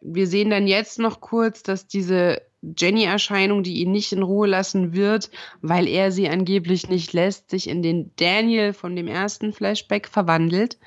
[0.00, 4.94] wir sehen dann jetzt noch kurz, dass diese Jenny-Erscheinung, die ihn nicht in Ruhe lassen
[4.94, 10.08] wird, weil er sie angeblich nicht lässt, sich in den Daniel von dem ersten Flashback
[10.08, 10.78] verwandelt.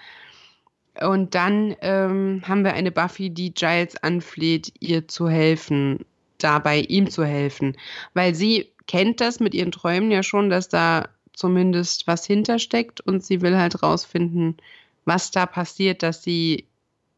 [0.99, 5.99] Und dann ähm, haben wir eine Buffy, die Giles anfleht, ihr zu helfen,
[6.37, 7.77] dabei ihm zu helfen.
[8.13, 13.23] Weil sie kennt das mit ihren Träumen ja schon, dass da zumindest was hintersteckt und
[13.23, 14.57] sie will halt rausfinden,
[15.05, 16.65] was da passiert, dass sie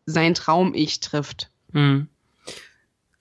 [0.05, 1.49] sein Traum-Ich trifft.
[1.71, 2.07] Mhm.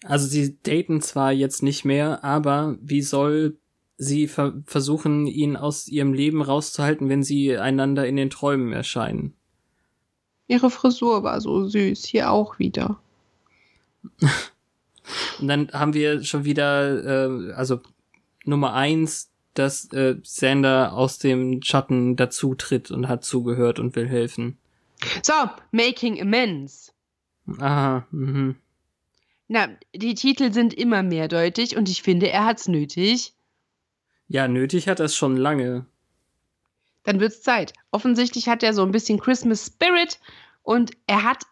[0.04, 3.58] Also sie daten zwar jetzt nicht mehr, aber wie soll
[3.96, 9.34] sie ver versuchen, ihn aus ihrem Leben rauszuhalten, wenn sie einander in den Träumen erscheinen?
[10.46, 13.00] Ihre Frisur war so süß, hier auch wieder.
[15.40, 17.80] Und dann haben wir schon wieder, äh, also
[18.44, 24.58] Nummer eins, dass äh, Sander aus dem Schatten dazutritt und hat zugehört und will helfen.
[25.22, 25.32] So,
[25.72, 26.92] Making Amends.
[27.58, 28.56] Aha, mhm.
[29.48, 33.32] Na, die Titel sind immer mehrdeutig und ich finde, er hat's nötig.
[34.28, 35.86] Ja, nötig hat er es schon lange.
[37.04, 37.72] Dann wird's Zeit.
[37.90, 40.20] Offensichtlich hat er so ein bisschen Christmas Spirit
[40.62, 41.44] und er hat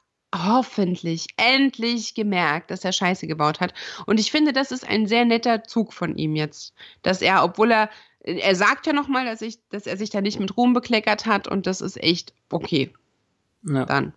[0.44, 3.72] hoffentlich endlich gemerkt, dass er Scheiße gebaut hat.
[4.06, 7.70] Und ich finde, das ist ein sehr netter Zug von ihm jetzt, dass er, obwohl
[7.70, 10.72] er, er sagt ja noch mal, dass, ich, dass er sich da nicht mit Ruhm
[10.72, 12.92] bekleckert hat und das ist echt okay.
[13.62, 13.84] Ja.
[13.84, 14.12] Dann.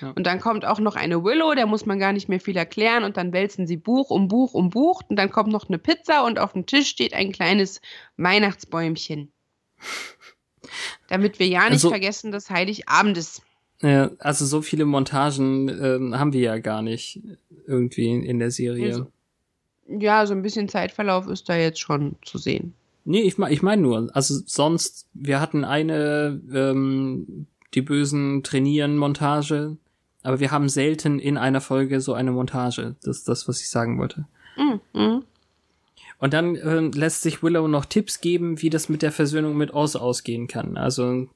[0.00, 0.10] Ja.
[0.10, 3.04] Und dann kommt auch noch eine Willow, der muss man gar nicht mehr viel erklären.
[3.04, 5.02] Und dann wälzen sie Buch um Buch um Buch.
[5.08, 7.80] Und dann kommt noch eine Pizza und auf dem Tisch steht ein kleines
[8.16, 9.32] Weihnachtsbäumchen.
[11.08, 13.42] Damit wir ja nicht Also- vergessen, dass Heiligabend ist.
[13.82, 17.20] Ja, also so viele Montagen ähm, haben wir ja gar nicht
[17.66, 18.86] irgendwie in der Serie.
[18.88, 19.06] Also-
[19.88, 22.74] Ja, so ein bisschen Zeitverlauf ist da jetzt schon zu sehen.
[23.06, 28.98] Nee, ich meine ich mein nur, also sonst, wir hatten eine, ähm, die Bösen trainieren
[28.98, 29.78] Montage,
[30.22, 32.96] aber wir haben selten in einer Folge so eine Montage.
[33.02, 34.26] Das ist das, was ich sagen wollte.
[34.58, 34.80] Mhm.
[34.92, 35.24] Mhm.
[36.18, 39.72] Und dann ähm, lässt sich Willow noch Tipps geben, wie das mit der Versöhnung mit
[39.72, 40.76] Oz ausgehen kann.
[40.76, 41.28] Also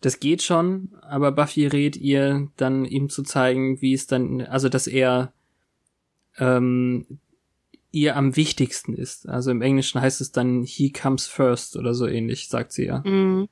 [0.00, 4.68] das geht schon, aber Buffy rät ihr dann ihm zu zeigen, wie es dann, also
[4.68, 5.32] dass er
[6.38, 7.18] ähm,
[7.90, 9.28] ihr am wichtigsten ist.
[9.28, 13.02] Also im Englischen heißt es dann he comes first oder so ähnlich, sagt sie ja.
[13.04, 13.48] Mhm.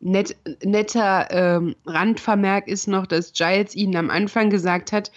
[0.00, 5.10] Net, netter ähm, Randvermerk ist noch, dass Giles ihnen am Anfang gesagt hat,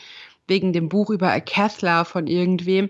[0.48, 2.90] wegen dem Buch über Acathla von irgendwem,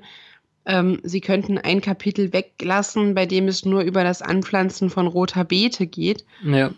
[0.66, 5.44] ähm, sie könnten ein Kapitel weglassen, bei dem es nur über das Anpflanzen von roter
[5.44, 6.26] Beete geht.
[6.44, 6.72] Ja.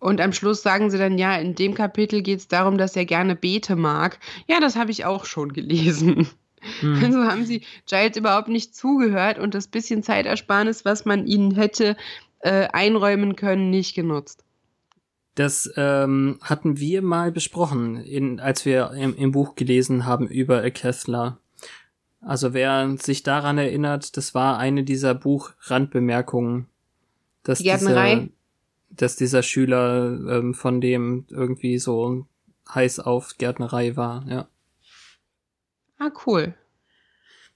[0.00, 3.04] Und am Schluss sagen sie dann, ja, in dem Kapitel geht es darum, dass er
[3.04, 4.18] gerne Beete mag.
[4.48, 6.26] Ja, das habe ich auch schon gelesen.
[6.80, 7.02] Hm.
[7.02, 11.96] Also haben sie Giles überhaupt nicht zugehört und das bisschen Zeitersparnis, was man ihnen hätte
[12.40, 14.44] äh, einräumen können, nicht genutzt.
[15.34, 20.62] Das ähm, hatten wir mal besprochen, in, als wir im, im Buch gelesen haben über
[20.62, 21.38] Akethla.
[22.20, 26.66] Also wer sich daran erinnert, das war eine dieser Buchrandbemerkungen,
[27.42, 28.28] dass Die Gärtnerei?
[28.90, 32.26] Dass dieser Schüler ähm, von dem irgendwie so
[32.74, 34.26] heiß auf Gärtnerei war.
[34.28, 34.48] Ja.
[35.98, 36.54] Ah, cool.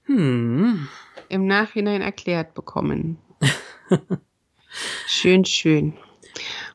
[0.03, 0.87] Hm.
[1.29, 3.17] Im Nachhinein erklärt bekommen.
[5.07, 5.93] schön, schön.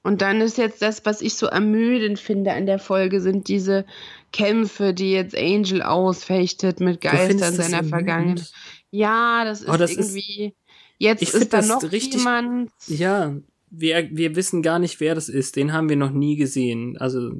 [0.02, 3.84] Und dann ist jetzt das, was ich so ermüdend finde an der Folge, sind diese
[4.32, 7.84] Kämpfe, die jetzt Angel ausfechtet mit Geistern seiner?
[7.84, 8.50] Vergangenheit.
[8.90, 10.54] Ja, das ist Oh, das ist- irgendwie.
[10.98, 12.70] jetzt Ich find ist da das noch richtig- jemand.
[12.86, 13.34] Ja,
[13.70, 15.56] wir, wir wissen gar nicht, wer das ist.
[15.56, 16.98] Den haben wir noch nie gesehen.
[16.98, 17.32] Also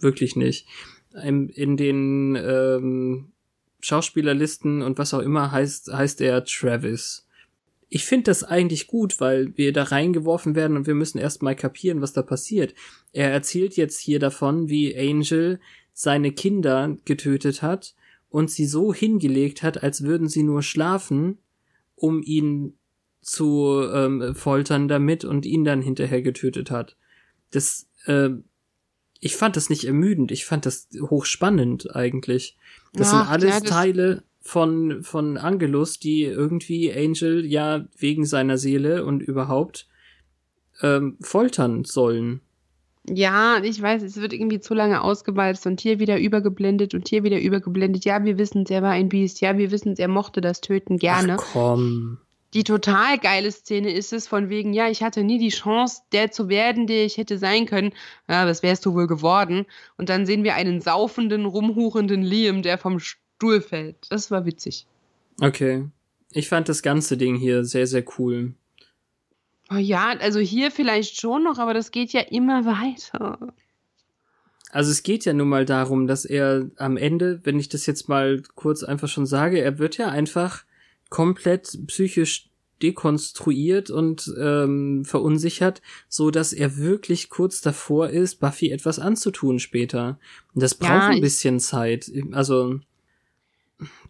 [0.00, 0.66] wirklich nicht.
[1.22, 3.32] In, in den ähm,
[3.80, 7.26] Schauspielerlisten und was auch immer heißt, heißt er Travis.
[7.90, 12.02] Ich finde das eigentlich gut, weil wir da reingeworfen werden und wir müssen erstmal kapieren,
[12.02, 12.74] was da passiert.
[13.12, 15.58] Er erzählt jetzt hier davon, wie Angel
[15.94, 17.94] seine Kinder getötet hat
[18.28, 21.38] und sie so hingelegt hat, als würden sie nur schlafen,
[21.94, 22.77] um ihn
[23.30, 26.96] zu ähm, foltern damit und ihn dann hinterher getötet hat.
[27.50, 28.30] Das, äh,
[29.20, 32.56] ich fand das nicht ermüdend, ich fand das hochspannend eigentlich.
[32.92, 38.24] Das Ach, sind alles ja, das- Teile von, von Angelus, die irgendwie Angel ja wegen
[38.24, 39.86] seiner Seele und überhaupt
[40.80, 42.40] ähm, foltern sollen.
[43.10, 47.24] Ja, ich weiß, es wird irgendwie zu lange ausgewalzt und hier wieder übergeblendet und hier
[47.24, 48.04] wieder übergeblendet.
[48.04, 49.40] Ja, wir wissen, er war ein Biest.
[49.40, 51.36] Ja, wir wissen, er mochte das Töten gerne.
[51.38, 52.18] Ach komm.
[52.54, 56.30] Die total geile Szene ist es von wegen, ja, ich hatte nie die Chance, der
[56.30, 57.92] zu werden, der ich hätte sein können.
[58.26, 59.66] Ja, was wärst du wohl geworden?
[59.98, 64.10] Und dann sehen wir einen saufenden, rumhuchenden Liam, der vom Stuhl fällt.
[64.10, 64.86] Das war witzig.
[65.40, 65.84] Okay.
[66.30, 68.54] Ich fand das ganze Ding hier sehr, sehr cool.
[69.70, 73.52] Oh ja, also hier vielleicht schon noch, aber das geht ja immer weiter.
[74.70, 78.08] Also es geht ja nun mal darum, dass er am Ende, wenn ich das jetzt
[78.08, 80.64] mal kurz einfach schon sage, er wird ja einfach
[81.08, 82.50] komplett psychisch
[82.82, 90.18] dekonstruiert und ähm, verunsichert, so dass er wirklich kurz davor ist, Buffy etwas anzutun später.
[90.54, 92.10] Und das braucht Ja, ein ich- bisschen Zeit.
[92.32, 92.78] Also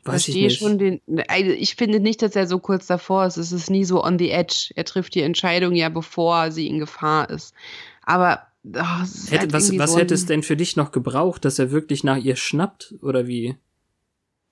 [0.04, 0.58] weiß ich verstehe nicht.
[0.58, 1.00] schon den.
[1.28, 3.36] Also ich finde nicht, dass er so kurz davor ist.
[3.38, 4.70] Es ist nie so on the edge.
[4.74, 7.54] Er trifft die Entscheidung ja, bevor sie in Gefahr ist.
[8.02, 11.58] Aber oh, Hätte, halt was was so hätte es denn für dich noch gebraucht, dass
[11.58, 13.56] er wirklich nach ihr schnappt oder wie?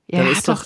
[0.09, 0.65] Er Dann hat ist doch.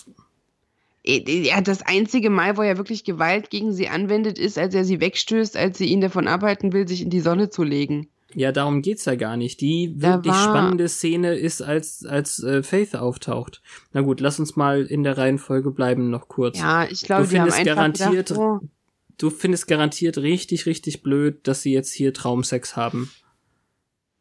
[1.04, 5.00] Ja, das einzige Mal, wo er wirklich Gewalt gegen sie anwendet, ist, als er sie
[5.00, 8.08] wegstößt, als sie ihn davon abhalten will, sich in die Sonne zu legen.
[8.34, 9.60] Ja, darum geht's ja gar nicht.
[9.60, 13.60] Die wirklich spannende Szene ist, als, als äh, Faith auftaucht.
[13.92, 16.58] Na gut, lass uns mal in der Reihenfolge bleiben noch kurz.
[16.60, 18.60] Ja, ich glaube, Du die haben findest garantiert- gedacht, oh,
[19.18, 23.10] Du findest garantiert richtig, richtig blöd, dass sie jetzt hier Traumsex haben.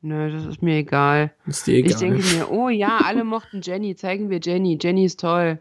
[0.02, 1.32] nö, das ist mir egal.
[1.46, 1.92] Ist dir egal.
[1.92, 4.78] Ich denke mir, oh ja, alle mochten Jenny, zeigen wir Jenny.
[4.82, 5.60] Jenny ist toll.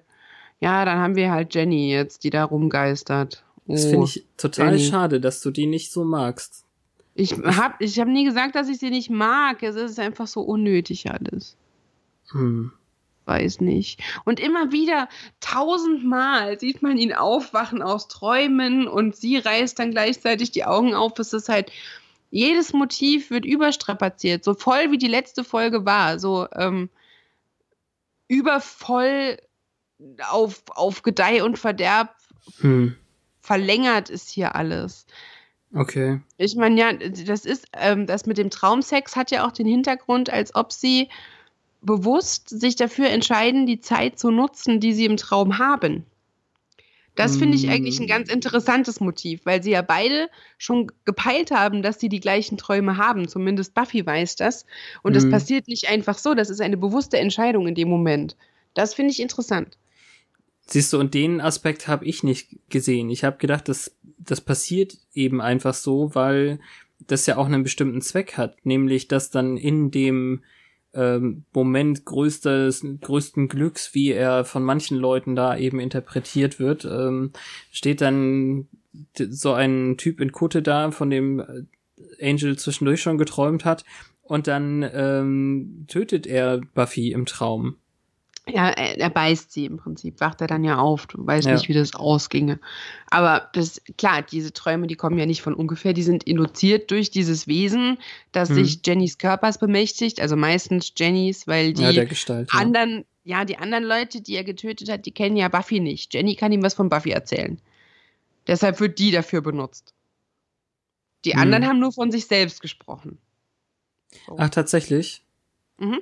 [0.61, 3.45] Ja, dann haben wir halt Jenny jetzt, die da rumgeistert.
[3.67, 3.73] Oh.
[3.73, 4.91] das finde ich total Jenny.
[4.91, 6.65] schade, dass du die nicht so magst.
[7.15, 9.63] Ich hab, ich hab nie gesagt, dass ich sie nicht mag.
[9.63, 11.57] Es ist einfach so unnötig alles.
[12.31, 12.73] Hm.
[13.25, 14.01] Weiß nicht.
[14.25, 15.09] Und immer wieder,
[15.41, 21.19] tausendmal sieht man ihn aufwachen aus Träumen und sie reißt dann gleichzeitig die Augen auf.
[21.19, 21.71] Es ist halt
[22.31, 26.91] jedes Motiv wird überstrapaziert, so voll wie die letzte Folge war, so ähm,
[28.29, 29.39] übervoll
[30.31, 32.15] auf, auf Gedeih und Verderb
[32.61, 32.97] Hm.
[33.41, 35.07] verlängert ist hier alles.
[35.75, 36.21] Okay.
[36.39, 40.31] Ich meine, ja, das ist, ähm, das mit dem Traumsex hat ja auch den Hintergrund,
[40.31, 41.09] als ob sie
[41.83, 46.07] bewusst sich dafür entscheiden, die Zeit zu nutzen, die sie im Traum haben.
[47.15, 51.83] Das finde ich eigentlich ein ganz interessantes Motiv, weil sie ja beide schon gepeilt haben,
[51.83, 53.27] dass sie die gleichen Träume haben.
[53.27, 54.67] Zumindest Buffy weiß das.
[55.03, 55.31] Und das Mhm.
[55.33, 56.35] passiert nicht einfach so.
[56.35, 58.37] Das ist eine bewusste Entscheidung in dem Moment.
[58.75, 59.77] Das finde ich interessant.
[60.71, 63.09] Siehst du, und den Aspekt habe ich nicht gesehen.
[63.09, 66.61] Ich habe gedacht, das, das passiert eben einfach so, weil
[67.07, 70.43] das ja auch einen bestimmten Zweck hat, nämlich dass dann in dem
[70.93, 77.33] ähm, Moment größtes, größten Glücks, wie er von manchen Leuten da eben interpretiert wird, ähm,
[77.71, 78.69] steht dann
[79.17, 81.63] so ein Typ in Kutte da, von dem äh,
[82.21, 83.85] Angel zwischendurch schon geträumt hat,
[84.23, 87.77] und dann ähm, tötet er Buffy im Traum.
[88.51, 91.07] Ja, er, beißt sie im Prinzip, wacht er dann ja auf.
[91.07, 91.55] Du weißt Ja.
[91.55, 92.59] nicht, wie das ausginge.
[93.11, 97.11] Aber das, klar, diese Träume, die kommen ja nicht von ungefähr, die sind induziert durch
[97.11, 97.99] dieses Wesen,
[98.33, 98.55] das Hm.
[98.57, 102.49] sich Jennys Körpers bemächtigt, also meistens Jennys, weil die ja, Gestalt.
[102.53, 102.59] ja.
[102.61, 106.15] anderen, ja, die anderen Leute, die er getötet hat, die kennen ja Buffy nicht.
[106.15, 107.61] Jenny kann ihm was von Buffy erzählen.
[108.47, 109.95] Deshalb wird die dafür benutzt.
[111.27, 111.41] Die Hm.
[111.41, 113.19] anderen haben nur von sich selbst gesprochen.
[114.27, 114.37] So.
[114.39, 115.23] Ach, tatsächlich?
[115.79, 116.01] Mhm.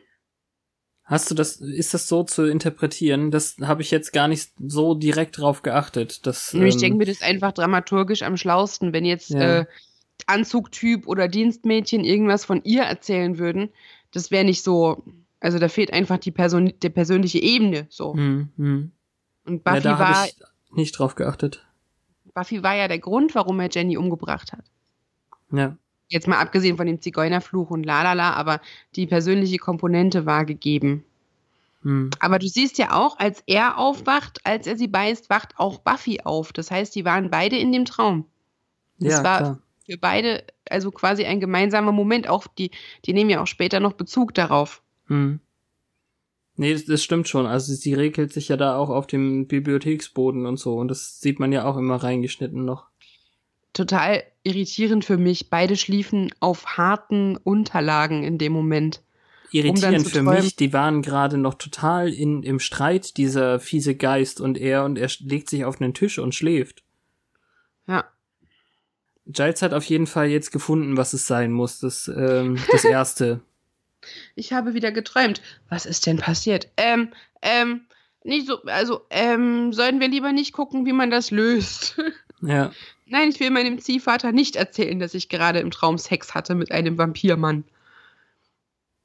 [1.07, 3.31] Hast du das, ist das so zu interpretieren?
[3.31, 6.27] Das habe ich jetzt gar nicht so direkt drauf geachtet.
[6.27, 9.61] Dass, ich ähm, denke mir, das ist einfach dramaturgisch am schlausten, wenn jetzt Ja.
[9.61, 9.67] äh,
[10.27, 13.71] Anzugtyp oder Dienstmädchen irgendwas von ihr erzählen würden.
[14.11, 15.05] Das wäre nicht so.
[15.39, 17.87] Also da fehlt einfach die, Person, die persönliche Ebene.
[17.89, 18.15] So.
[18.15, 18.91] hm, hm.
[19.45, 20.27] Und Ja, Buffy, da war,
[20.73, 21.65] nicht drauf geachtet.
[22.35, 24.65] Buffy war ja der Grund, warum er Jenny umgebracht hat.
[25.53, 25.77] Ja.
[26.09, 28.61] Jetzt mal abgesehen von dem Zigeunerfluch und lalala, aber
[28.95, 31.05] die persönliche Komponente war gegeben.
[31.83, 32.11] Hm.
[32.21, 36.21] Aber du siehst ja auch, als er aufwacht, als er sie beißt, wacht auch Buffy
[36.23, 36.53] auf.
[36.53, 38.27] Das heißt, die waren beide in dem Traum.
[38.99, 39.59] Das Ja, war klar.
[39.85, 42.29] für beide also quasi ein gemeinsamer Moment.
[42.29, 42.71] Auch die,
[43.05, 44.83] die nehmen ja auch später noch Bezug darauf.
[45.07, 45.41] Hm.
[46.57, 47.47] Nee, das, das stimmt schon.
[47.47, 50.77] Also sie regelt sich ja da auch auf dem Bibliotheksboden und so.
[50.77, 52.87] Und das sieht man ja auch immer reingeschnitten noch.
[53.77, 55.51] Total irritierend für mich.
[55.51, 59.03] Beide schliefen auf harten Unterlagen in dem Moment.
[59.53, 60.45] Irritierend zu für träumen.
[60.45, 64.97] mich, die waren gerade noch total in, im Streit, dieser fiese Geist und er, und
[64.97, 66.85] er legt sich auf einen Tisch und schläft.
[67.87, 68.07] Ja.
[69.27, 71.81] Giles hat auf jeden Fall jetzt gefunden, was es sein muss.
[71.81, 73.43] Das, ähm, das erste.
[74.37, 75.43] Ich habe wieder geträumt.
[75.69, 76.69] Was ist denn passiert?
[76.79, 77.11] Ähm,
[77.43, 77.83] ähm,
[78.25, 82.01] nicht so, also, ähm, sollen wir lieber nicht gucken, wie man das löst?
[82.43, 82.71] Ja.
[83.09, 86.73] Nein, ich will meinem Ziehvater nicht erzählen, dass ich gerade im Traum Sex hatte mit
[86.73, 87.65] einem Vampirmann.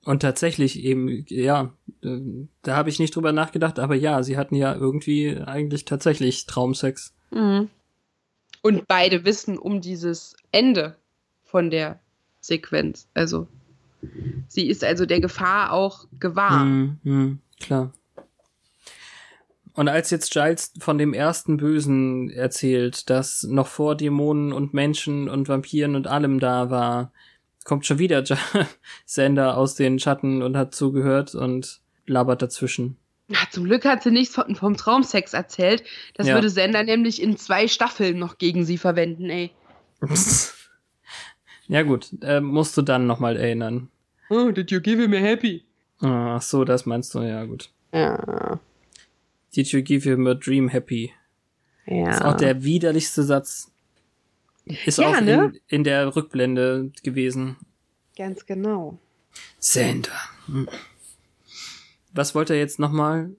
[0.04, 2.20] Und tatsächlich eben, ja, äh,
[2.64, 7.14] da habe ich nicht drüber nachgedacht, aber ja, sie hatten ja irgendwie eigentlich tatsächlich Traumsex.
[7.30, 7.70] Mhm.
[8.64, 10.96] Und beide wissen um dieses Ende
[11.44, 12.00] von der
[12.40, 13.08] Sequenz.
[13.14, 13.48] Also,
[14.48, 16.62] sie ist also der Gefahr auch gewahr.
[16.62, 17.94] Hm, hm, klar.
[19.74, 25.30] Und als jetzt Giles von dem ersten Bösen erzählt, das noch vor Dämonen und Menschen
[25.30, 27.12] und Vampiren und allem da war,
[27.64, 28.24] kommt schon wieder
[29.06, 32.98] Sander aus den Schatten und hat zugehört und labert dazwischen.
[33.30, 35.84] Ja, zum Glück hat sie nichts von, vom Traumsex erzählt.
[36.16, 36.34] Das Ja.
[36.34, 39.52] würde Sender nämlich in zwei Staffeln noch gegen sie verwenden, ey.
[41.68, 43.90] ja gut, äh, musst du dann nochmal erinnern.
[44.30, 45.64] Oh, did you give him a happy?
[46.02, 47.70] Ach so, das meinst du, ja gut.
[47.94, 48.60] Ja.
[49.56, 51.12] Did you give him a dream happy?
[51.86, 52.06] Ja.
[52.06, 53.72] Das ist auch der widerlichste Satz.
[54.86, 55.52] Ist Ja, auch ne?
[55.68, 57.58] in, in der Rückblende gewesen.
[58.16, 59.00] Ganz genau.
[59.60, 60.12] Sander.
[60.46, 60.68] Hm.
[62.14, 63.32] Was wollte er jetzt nochmal?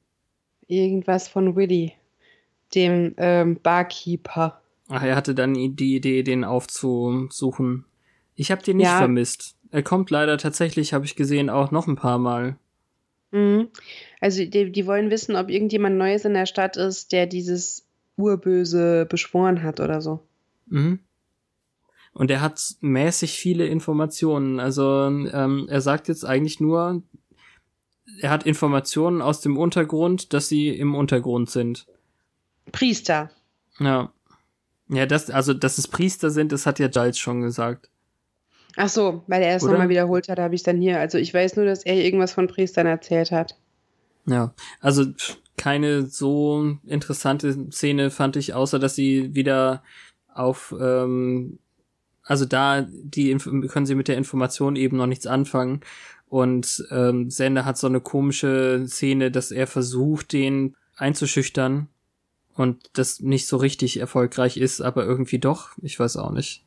[0.67, 1.93] Irgendwas von Willy,
[2.75, 4.61] dem ähm, Barkeeper.
[4.89, 7.85] Ach, er hatte dann die Idee, den aufzusuchen.
[8.35, 8.99] Ich habe den nicht Ja.
[8.99, 9.57] vermisst.
[9.71, 12.57] Er kommt leider tatsächlich, habe ich gesehen, auch noch ein paar Mal.
[13.33, 13.69] Mhm.
[14.21, 19.07] Also die, die wollen wissen, ob irgendjemand Neues in der Stadt ist, der dieses Urböse
[19.07, 20.21] beschworen hat oder so.
[20.67, 21.01] Mhm.
[22.15, 24.61] Und er hat mäßig viele Informationen.
[24.61, 27.03] Also ähm, er sagt jetzt eigentlich nur,
[28.21, 31.87] er hat Informationen aus dem Untergrund, dass sie im Untergrund sind.
[32.71, 33.31] Priester.
[33.79, 34.13] Ja.
[34.89, 37.89] Ja, das, also, dass es Priester sind, das hat ja Giles schon gesagt.
[38.77, 40.99] Ach so, weil er es nochmal wiederholt hat, habe ich dann hier.
[40.99, 43.59] Also ich weiß nur, dass er irgendwas von Priestern erzählt hat.
[44.27, 44.55] Ja.
[44.81, 45.07] Also,
[45.57, 49.83] keine so interessante Szene fand ich, außer dass sie wieder
[50.33, 51.59] auf, ähm,
[52.23, 55.81] also da die Inf- können sie mit der Information eben noch nichts anfangen.
[56.29, 61.89] Und ähm, Sender hat so eine komische Szene, dass er versucht, den einzuschüchtern
[62.55, 65.71] und das nicht so richtig erfolgreich ist, aber irgendwie doch.
[65.83, 66.65] Ich weiß auch nicht.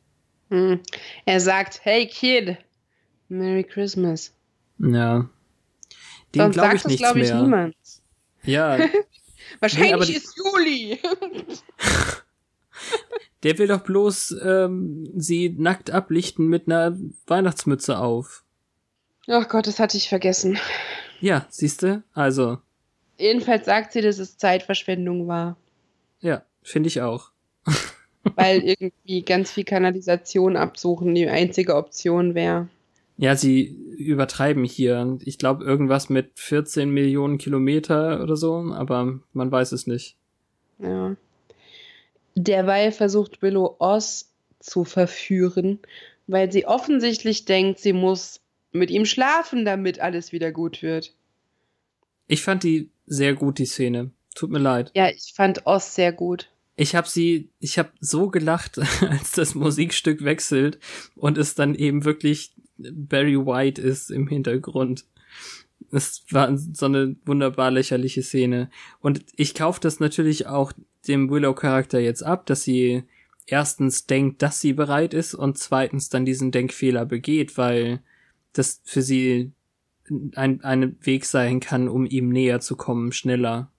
[0.50, 0.80] Hm.
[1.24, 2.56] Er sagt, hey Kid,
[3.28, 4.32] Merry Christmas.
[4.78, 5.28] Ja.
[6.34, 7.42] Sonst glaube sagt ich das, nichts glaube ich, mehr.
[7.42, 7.76] niemand.
[8.44, 8.78] Ja,
[9.60, 10.98] Wahrscheinlich die- ist Juli.
[13.42, 18.44] der will doch bloß ähm, sie nackt ablichten mit einer Weihnachtsmütze auf.
[19.28, 20.58] Ach Gott, das hatte ich vergessen.
[21.20, 22.02] Ja, siehste?
[22.12, 22.58] Also,
[23.18, 25.56] Jedenfalls sagt sie, dass es Zeitverschwendung war,
[26.20, 27.30] ja, finde ich auch.
[28.34, 32.68] Weil irgendwie ganz viel Kanalisation absuchen die einzige Option wäre.
[33.18, 33.64] Ja, sie
[33.96, 35.18] übertreiben hier.
[35.24, 40.16] Ich glaube, irgendwas mit 14 Millionen Kilometer oder so, aber man weiß es nicht.
[40.78, 41.16] Ja.
[42.34, 45.78] Derweil versucht Willow Oz zu verführen,
[46.26, 48.40] weil sie offensichtlich denkt, sie muss
[48.72, 51.14] mit ihm schlafen, damit alles wieder gut wird.
[52.28, 54.10] Ich fand die sehr gut, die Szene.
[54.34, 54.90] Tut mir leid.
[54.94, 56.50] Ja, ich fand Oz sehr gut.
[56.76, 60.78] Ich habe sie, ich habe so gelacht, als das Musikstück wechselt
[61.14, 65.06] und es dann eben wirklich Barry White ist im Hintergrund.
[65.90, 68.70] Es war so eine wunderbar lächerliche Szene.
[69.00, 70.72] Und ich kaufe das natürlich auch
[71.08, 73.04] dem Willow-Charakter jetzt ab, dass sie
[73.46, 78.00] erstens denkt, dass sie bereit ist und zweitens dann diesen Denkfehler begeht, weil
[78.52, 79.52] das für sie
[80.34, 83.70] ein, ein Weg sein kann, um ihm näher zu kommen, schneller.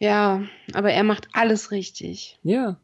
[0.00, 0.42] Ja,
[0.72, 2.38] aber er macht alles richtig.
[2.42, 2.80] Ja,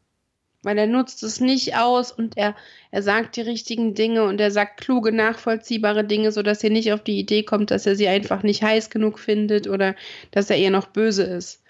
[0.63, 2.55] Weil er nutzt es nicht aus und er,
[2.91, 7.03] er sagt die richtigen Dinge und er sagt kluge, nachvollziehbare Dinge, sodass er nicht auf
[7.03, 9.95] die Idee kommt, dass er sie einfach nicht heiß genug findet oder
[10.31, 11.63] dass er ihr noch böse ist.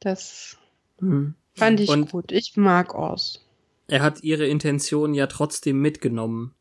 [0.00, 0.56] Das
[0.98, 1.34] hm.
[1.54, 2.32] fand ich Und- gut.
[2.32, 3.40] Ich mag Oz.
[3.88, 6.54] er hat ihre Intention ja trotzdem mitgenommen.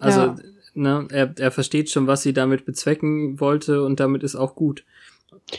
[0.00, 0.36] Also, Ja.
[0.74, 4.84] ne, er, er versteht schon, was sie damit bezwecken wollte und damit ist auch gut.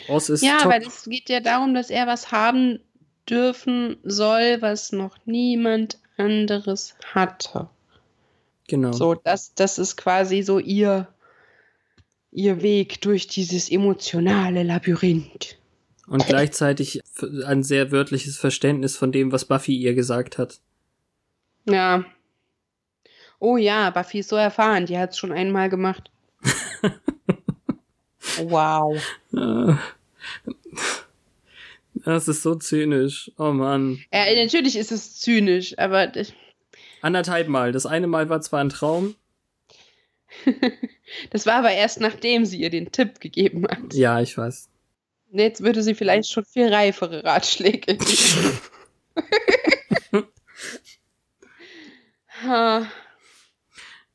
[0.07, 0.71] Oz ist Ja, top.
[0.71, 2.79] weil es geht ja darum, dass er was haben
[3.29, 7.69] dürfen soll, was noch niemand anderes hatte.
[8.67, 8.91] genau.
[8.91, 11.07] So, das, das ist quasi so ihr,
[12.31, 15.57] ihr Weg durch dieses emotionale Labyrinth.
[16.07, 17.01] Und gleichzeitig
[17.45, 20.59] ein sehr wörtliches Verständnis von dem, was Buffy ihr gesagt hat.
[21.67, 22.05] Ja.
[23.39, 26.11] Oh ja, Buffy ist so erfahren, die hat es schon einmal gemacht.
[28.43, 29.01] wow.
[32.03, 33.31] Das ist so zynisch.
[33.37, 34.03] Oh Mann.
[34.13, 36.33] Ja, natürlich ist es zynisch, aber das,
[37.05, 37.71] Anderthalb Mal.
[37.71, 39.15] Das eine Mal war zwar ein Traum.
[41.29, 43.93] das war aber erst nachdem sie ihr den Tipp gegeben hat.
[43.93, 44.69] Ja, ich weiß.
[45.31, 48.59] Jetzt würde sie vielleicht schon viel reifere Ratschläge geben.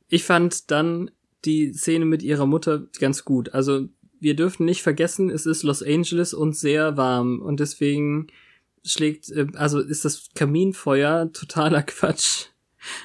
[0.07, 1.11] Ich fand dann
[1.43, 3.53] die Szene mit ihrer Mutter ganz gut.
[3.53, 3.87] Also
[4.21, 8.27] wir dürfen nicht vergessen, es ist Los Angeles und sehr warm und deswegen
[8.85, 12.45] schlägt, äh, also ist das Kaminfeuer totaler Quatsch.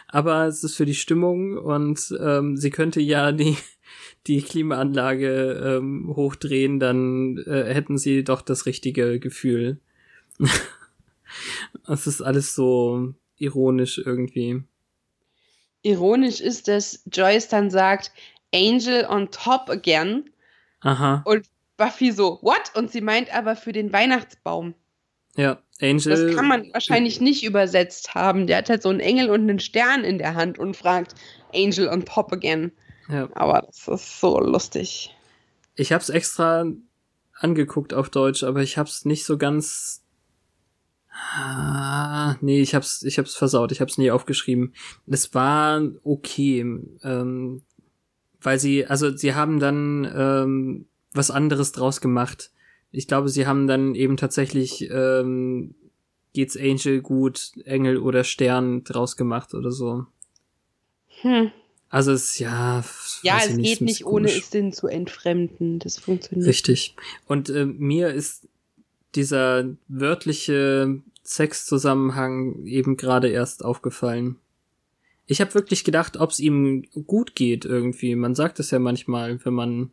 [0.09, 3.57] Aber es ist für die Stimmung und ähm, sie könnte ja die
[4.27, 9.81] die Klimaanlage ähm, hochdrehen, dann äh, hätten sie doch das richtige Gefühl.
[11.89, 14.63] Es ist alles so ironisch irgendwie.
[15.83, 18.13] Ironisch ist, dass Joyce dann sagt,
[18.55, 20.31] Angel on top again.
[20.87, 21.23] Aha.
[21.25, 22.73] Und Buffy so, what?
[22.75, 24.75] Und sie meint aber für den Weihnachtsbaum.
[25.37, 26.29] Ja, Angel.
[26.29, 28.47] Das kann man wahrscheinlich nicht übersetzt haben.
[28.47, 31.15] Der hat halt so einen Engel und einen Stern in der Hand und fragt
[31.53, 32.71] Angel on top again.
[33.09, 33.29] Ja.
[33.35, 35.15] Aber das ist so lustig.
[35.75, 36.65] Ich hab's extra
[37.35, 40.05] angeguckt auf Deutsch, aber ich hab's nicht so ganz.
[41.11, 44.75] Ah, nee, ich hab's, ich hab's versaut, ich hab's nie aufgeschrieben.
[45.07, 46.61] Es war okay,
[47.03, 47.63] ähm,
[48.47, 52.53] weil sie, also sie haben dann ähm, was anderes draus gemacht.
[52.93, 55.75] Ich glaube, sie haben dann eben tatsächlich ähm,
[56.33, 60.07] geht's Angel gut, Engel oder Stern draus gemacht oder so.
[61.23, 61.51] Hm.
[61.89, 62.85] Also es ja.
[63.25, 64.39] Ja, es geht ist ein nicht ohne komisch.
[64.45, 65.81] es Sinn zu entfremden.
[65.81, 66.47] Das funktioniert.
[66.47, 66.95] Richtig.
[67.27, 68.47] Und äh, mir ist
[69.17, 74.37] dieser wörtliche Sexzusammenhang eben gerade erst aufgefallen.
[75.27, 78.15] Ich habe wirklich gedacht, ob es ihm gut geht irgendwie.
[78.15, 79.91] Man sagt es ja manchmal, wenn man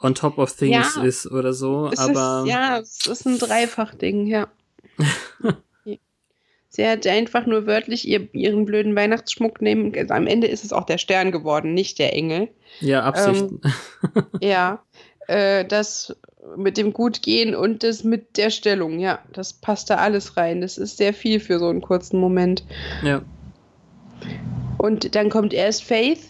[0.00, 1.02] on top of things Ja.
[1.02, 4.48] ist oder so, aber ist, ja, es ist ein Dreifachding, ja.
[6.68, 9.94] Sie hat einfach nur wörtlich ihr, ihren blöden Weihnachtsschmuck nehmen.
[9.96, 12.48] Also am Ende ist es auch der Stern geworden, nicht der Engel.
[12.80, 13.46] ja, Absicht.
[13.50, 13.60] Ähm,
[14.42, 14.82] Ja,
[15.28, 16.14] äh, das
[16.56, 20.60] mit dem Gutgehen und das mit der Stellung, ja, das passt da alles rein.
[20.60, 22.64] Das ist sehr viel für so einen kurzen Moment.
[23.02, 23.22] ja.
[24.78, 26.20] Und dann kommt erst Faith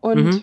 [0.00, 0.42] und Mhm.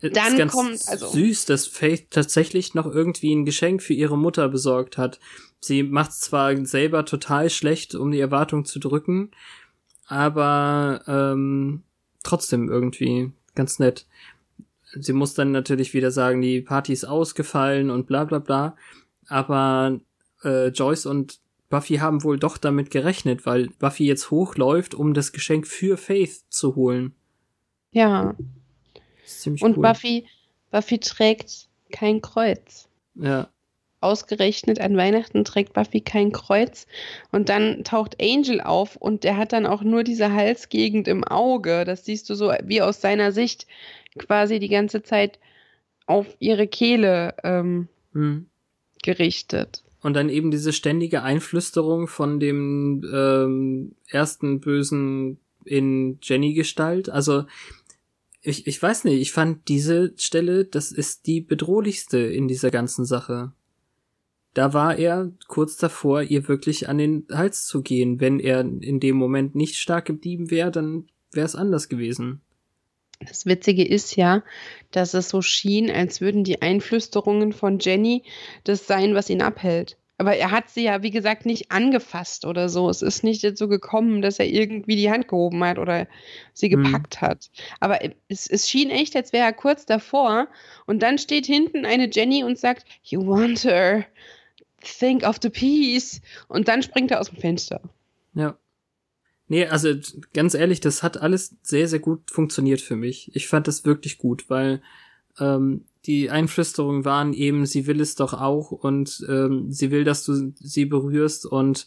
[0.00, 4.18] Dann ist ganz kommt- also- süß, dass Faith tatsächlich noch irgendwie ein Geschenk für ihre
[4.18, 5.20] Mutter besorgt hat.
[5.60, 9.30] Sie macht zwar selber total schlecht, um die Erwartung zu drücken,
[10.06, 11.84] aber ähm,
[12.24, 14.06] trotzdem irgendwie ganz nett.
[14.94, 18.76] Sie muss dann natürlich wieder sagen, die Party ist ausgefallen und bla bla bla.
[19.28, 20.00] Aber
[20.42, 21.38] äh, Joyce und
[21.72, 26.42] Buffy haben wohl doch damit gerechnet, weil Buffy jetzt hochläuft, um das Geschenk für Faith
[26.50, 27.14] zu holen.
[27.92, 28.34] ja.
[29.22, 29.82] Das ist ziemlich Und cool.
[29.82, 30.26] Buffy,
[30.70, 32.88] Buffy trägt kein Kreuz.
[33.14, 33.48] Ja.
[34.02, 36.86] Ausgerechnet an Weihnachten trägt Buffy kein Kreuz.
[37.30, 41.84] Und dann taucht Angel auf und der hat dann auch nur diese Halsgegend im Auge.
[41.84, 43.66] Das siehst du so wie aus seiner Sicht
[44.18, 45.38] quasi die ganze Zeit
[46.06, 48.46] auf ihre Kehle ähm, Hm.
[49.02, 49.82] gerichtet.
[50.02, 57.08] Und dann eben diese ständige Einflüsterung von dem ähm, ersten Bösen in Jenny-Gestalt.
[57.08, 57.44] Also
[58.40, 63.04] ich, ich weiß nicht, ich fand diese Stelle, das ist die bedrohlichste in dieser ganzen
[63.04, 63.52] Sache.
[64.54, 68.20] Da war er kurz davor, ihr wirklich an den Hals zu gehen.
[68.20, 72.42] Wenn er in dem Moment nicht stark geblieben wäre, dann wäre es anders gewesen.
[73.28, 74.42] Das Witzige ist ja,
[74.90, 78.22] dass es so schien, als würden die Einflüsterungen von Jenny
[78.64, 79.96] das sein, was ihn abhält.
[80.18, 82.88] Aber er hat sie ja, wie gesagt, nicht angefasst oder so.
[82.88, 86.06] Es ist nicht dazu gekommen, dass er irgendwie die Hand gehoben hat oder
[86.52, 86.84] sie Hm.
[86.84, 87.50] gepackt hat.
[87.80, 87.98] Aber
[88.28, 90.46] es, es schien echt, als wäre er kurz davor.
[90.86, 94.04] Und dann steht hinten eine Jenny und sagt, You want her.
[94.80, 96.20] Think of the peace.
[96.48, 97.80] Und dann springt er aus dem Fenster.
[98.34, 98.56] Ja.
[99.52, 99.92] Nee, also
[100.32, 103.30] ganz ehrlich, das hat alles sehr, sehr gut funktioniert für mich.
[103.34, 104.80] Ich fand das wirklich gut, weil
[105.38, 110.24] ähm, die Einflüsterungen waren eben, sie will es doch auch und ähm, sie will, dass
[110.24, 111.86] du sie berührst und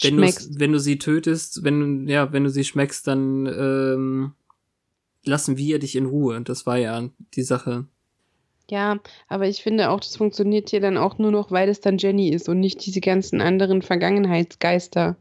[0.00, 4.32] wenn, du's- wenn du sie tötest, wenn, ja, wenn du sie schmeckst, dann ähm,
[5.22, 6.40] lassen wir dich in Ruhe.
[6.40, 7.84] Das war ja die Sache.
[8.70, 11.98] Ja, aber ich finde auch, das funktioniert hier dann auch nur noch, weil es dann
[11.98, 15.16] Jenny ist und nicht diese ganzen anderen Vergangenheitsgeister.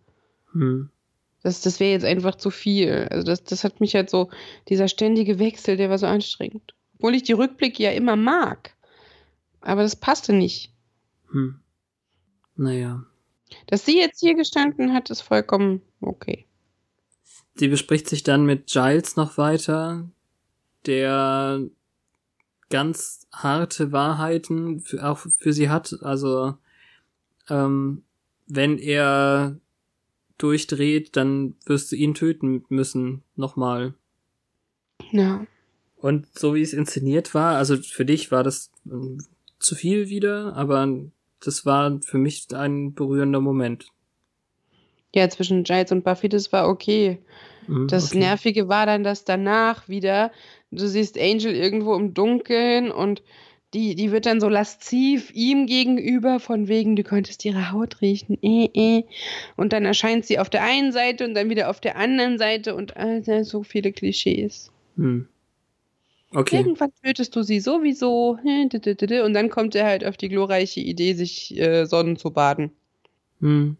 [0.55, 0.89] Hm.
[1.43, 3.07] Das, das wäre jetzt einfach zu viel.
[3.11, 4.31] Also das, das hat mich halt so,
[4.67, 6.73] dieser ständige Wechsel, der war so anstrengend.
[6.95, 8.73] Obwohl ich die Rückblicke ja immer mag.
[9.61, 10.71] Aber das passte nicht.
[11.29, 11.59] Hm.
[12.55, 13.03] Naja.
[13.67, 16.47] Dass sie jetzt hier gestanden hat, ist vollkommen okay.
[17.55, 20.09] Sie bespricht sich dann mit Giles noch weiter,
[20.85, 21.61] der
[22.69, 25.95] ganz harte Wahrheiten für, auch für sie hat.
[26.01, 26.55] Also
[27.49, 28.03] ähm,
[28.47, 29.59] wenn er
[30.37, 33.23] durchdreht, dann wirst du ihn töten müssen.
[33.35, 33.93] Nochmal.
[35.11, 35.45] Ja.
[35.97, 39.23] Und so wie es inszeniert war, also für dich war das ähm,
[39.59, 40.87] zu viel wieder, aber
[41.39, 43.87] das war für mich ein berührender Moment.
[45.13, 47.19] Ja, zwischen Giles und Buffy, das war okay.
[47.67, 48.19] Mhm, Das okay.
[48.19, 50.31] Nervige war dann, dass danach wieder,
[50.71, 53.23] du siehst Angel irgendwo im Dunkeln und
[53.73, 58.37] die, die wird dann so lasziv ihm gegenüber, von wegen, du könntest ihre Haut riechen,
[58.41, 59.03] äh, äh.
[59.57, 62.75] Und dann erscheint sie auf der einen Seite und dann wieder auf der anderen Seite
[62.75, 64.71] und äh, so viele Klischees.
[64.95, 65.27] Hm.
[66.31, 66.57] Okay.
[66.57, 68.37] Irgendwann tötest du sie sowieso.
[68.43, 72.71] Und dann kommt er halt auf die glorreiche Idee, sich äh, sonnen zu baden.
[73.39, 73.77] Hm.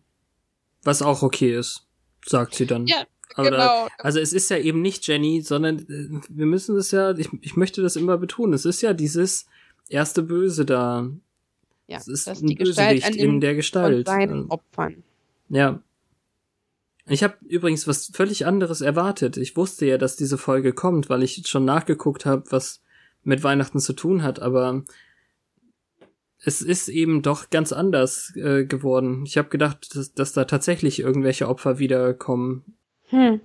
[0.84, 1.86] Was auch okay ist,
[2.26, 2.86] sagt sie dann.
[2.88, 3.88] Ja, Aber genau.
[3.98, 7.58] Also es ist ja eben nicht Jenny, sondern äh, wir müssen es ja, ich, ich
[7.58, 9.48] möchte das immer betonen, es ist ja dieses
[9.90, 11.10] erste Böse da.
[11.88, 14.08] Ja, es ist dass ein die Gestalt Bösewicht in der von Gestalt.
[14.08, 15.04] seinen Äh, Opfern.
[15.50, 15.82] Ja.
[17.08, 19.38] Ich habe übrigens was völlig anderes erwartet.
[19.38, 22.82] Ich wusste ja, dass diese Folge kommt, weil ich schon nachgeguckt habe, was
[23.24, 24.84] mit Weihnachten zu tun hat, aber
[26.44, 29.24] es ist eben doch ganz anders äh, geworden.
[29.26, 32.76] Ich habe gedacht, dass, dass da tatsächlich irgendwelche Opfer wiederkommen.
[33.10, 33.42] Hm.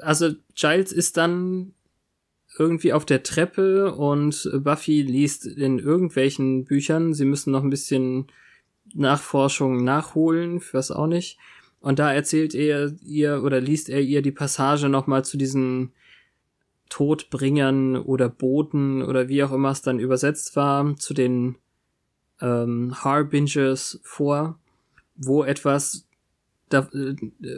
[0.00, 1.74] Also Giles ist dann
[2.58, 7.14] irgendwie auf der Treppe und Buffy liest in irgendwelchen Büchern.
[7.14, 8.26] Sie müssen noch ein bisschen
[8.94, 11.38] Nachforschung nachholen, weiß auch nicht.
[11.80, 15.92] Und da erzählt er ihr oder liest er ihr die Passage nochmal zu diesen
[16.90, 21.56] Todbringern oder Boten oder wie auch immer es dann übersetzt war, zu den
[22.40, 24.58] ähm, Harbingers vor,
[25.16, 26.06] wo etwas,
[26.68, 27.14] da, äh,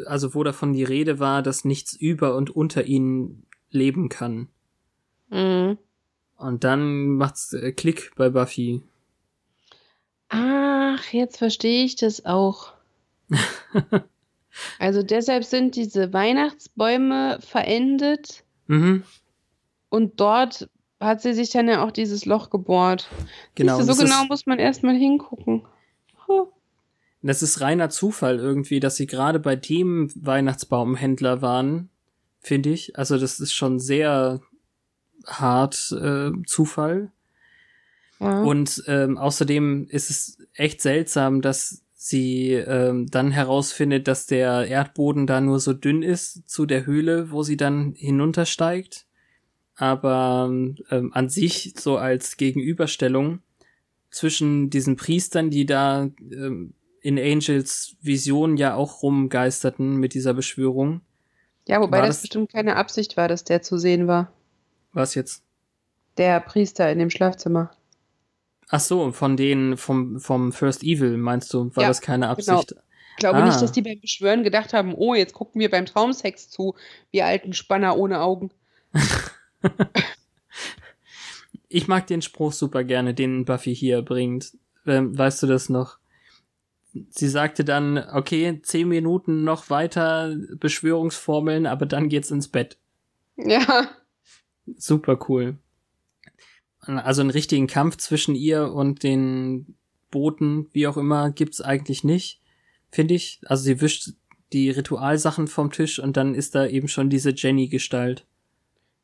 [0.07, 4.49] also wo davon die Rede war, dass nichts über und unter ihnen leben kann.
[5.33, 5.78] Mhm.
[6.37, 8.83] Und dann macht's äh, Klick bei Buffy.
[10.28, 12.72] Ach, jetzt verstehe ich das auch.
[14.78, 19.03] also deshalb sind diese Weihnachtsbäume verendet Mhm,
[19.91, 20.70] und dort
[21.01, 23.09] hat sie sich dann ja auch dieses Loch gebohrt.
[23.55, 23.78] genau.
[23.78, 25.66] Du, so genau ist, muss man erstmal hingucken.
[26.26, 26.47] Huh.
[27.22, 31.91] Das ist reiner Zufall irgendwie, dass sie gerade bei dem Weihnachtsbaumhändler waren,
[32.41, 32.97] finde ich.
[32.97, 34.41] Also das ist schon sehr
[35.27, 37.11] hart äh, Zufall.
[38.20, 38.43] Ja.
[38.43, 45.27] Und ähm, außerdem ist es echt seltsam, dass sie ähm, dann herausfindet, dass der Erdboden
[45.27, 49.07] da nur so dünn ist zu der Höhle, wo sie dann hinuntersteigt.
[49.77, 50.49] Aber
[50.91, 53.41] ähm, an sich so als Gegenüberstellung
[54.11, 61.01] zwischen diesen Priestern, die da ähm, in Angels Vision ja auch rumgeisterten mit dieser Beschwörung.
[61.66, 64.33] ja, wobei das, das- bestimmt keine Absicht war, dass der zu sehen war.
[64.93, 65.43] Was jetzt?
[66.18, 67.70] Der Priester in dem Schlafzimmer.
[68.68, 71.74] Ach so, von denen vom vom First Evil meinst du?
[71.76, 72.74] War Ja, das keine Absicht?
[73.11, 73.45] Ich glaube Ah.
[73.47, 76.74] nicht, dass die beim Beschwören gedacht haben, oh, jetzt gucken wir beim Traumsex zu,
[77.11, 78.51] wir alten Spanner ohne Augen.
[81.74, 84.53] Ich mag den Spruch super gerne, den Buffy hier bringt.
[84.86, 85.97] Ähm, weißt du das noch?
[87.09, 92.76] Sie sagte dann, okay, zehn Minuten noch weiter Beschwörungsformeln, aber dann geht's ins Bett.
[93.36, 93.88] Ja.
[94.77, 95.57] Super cool.
[96.81, 99.77] Also einen richtigen Kampf zwischen ihr und den
[100.11, 102.41] Boten, wie auch immer, gibt's eigentlich nicht,
[102.91, 103.41] finde ich.
[103.47, 104.11] Also sie wischt
[104.53, 108.25] die Ritualsachen vom Tisch und dann ist da eben schon diese Jenny-Gestalt.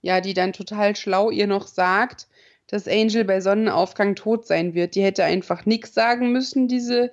[0.02, 2.28] Ja, die dann total schlau ihr noch sagt,
[2.66, 4.94] dass Angel bei Sonnenaufgang tot sein wird.
[4.94, 7.10] Die hätte einfach nichts sagen müssen, diese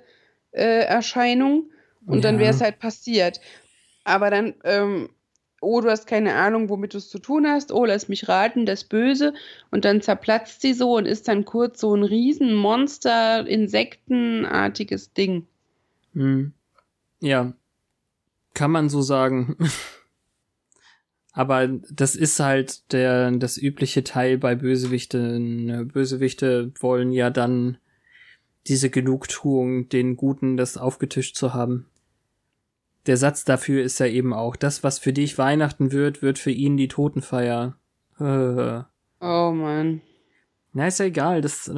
[0.52, 1.70] äh, Erscheinung.
[2.06, 2.40] Und dann Ja.
[2.42, 3.40] wäre es halt passiert.
[4.04, 5.08] Aber dann, ähm,
[5.66, 7.72] oh, du hast keine Ahnung, womit du es zu tun hast.
[7.72, 9.34] Oh, lass mich raten, das Böse.
[9.70, 15.46] Und dann zerplatzt sie so und ist dann kurz so ein Riesenmonster, insektenartiges Ding.
[16.14, 16.52] Hm.
[17.20, 17.52] Ja.
[18.54, 19.56] Kann man so sagen.
[21.32, 25.88] Aber das ist halt der, das übliche Teil bei Bösewichten.
[25.88, 27.76] Bösewichte wollen ja dann
[28.68, 31.86] diese Genugtuung, den Guten das aufgetischt zu haben.
[33.06, 36.50] Der Satz dafür ist ja eben auch, das, was für dich Weihnachten wird, wird für
[36.50, 37.76] ihn die Totenfeier.
[38.18, 38.82] Äh.
[39.20, 40.00] Oh Mann.
[40.72, 41.40] Na, ist ja egal.
[41.40, 41.70] Das,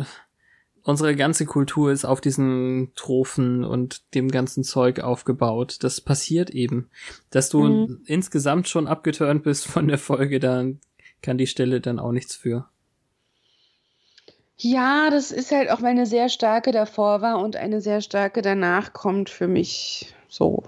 [0.83, 5.79] unsere ganze Kultur ist auf diesen Trophen und dem ganzen Zeug aufgebaut.
[5.83, 6.91] Das passiert eben.
[7.31, 8.01] Dass du Mhm.
[8.07, 10.64] insgesamt schon abgeturnt bist von der Folge, da
[11.22, 12.68] kann die Stelle dann auch nichts für.
[14.57, 18.43] Ja, das ist halt auch, weil eine sehr starke davor war und eine sehr starke
[18.43, 20.64] danach kommt für mich so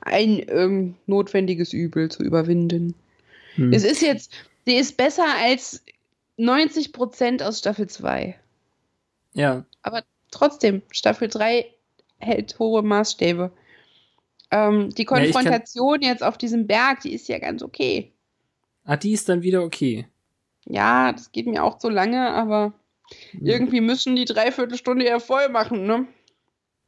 [0.00, 2.94] ein ähm, notwendiges Übel zu überwinden.
[3.54, 3.72] Hm.
[3.72, 4.32] Es ist jetzt,
[4.64, 5.82] sie ist besser als
[6.36, 8.38] 90 Prozent aus Staffel 2.
[9.34, 9.64] Ja,
[10.30, 11.66] Trotzdem, Staffel 3
[12.18, 13.50] hält hohe Maßstäbe.
[14.50, 18.12] Ähm, die Ja, Konfrontation jetzt auf diesem Berg, die ist ja ganz okay.
[18.84, 20.06] ah, die ist dann wieder okay.
[20.66, 22.74] Ja, das geht mir auch zu lange, aber
[23.32, 23.46] Hm.
[23.46, 26.06] irgendwie müssen die Dreiviertelstunde ja voll machen, ne?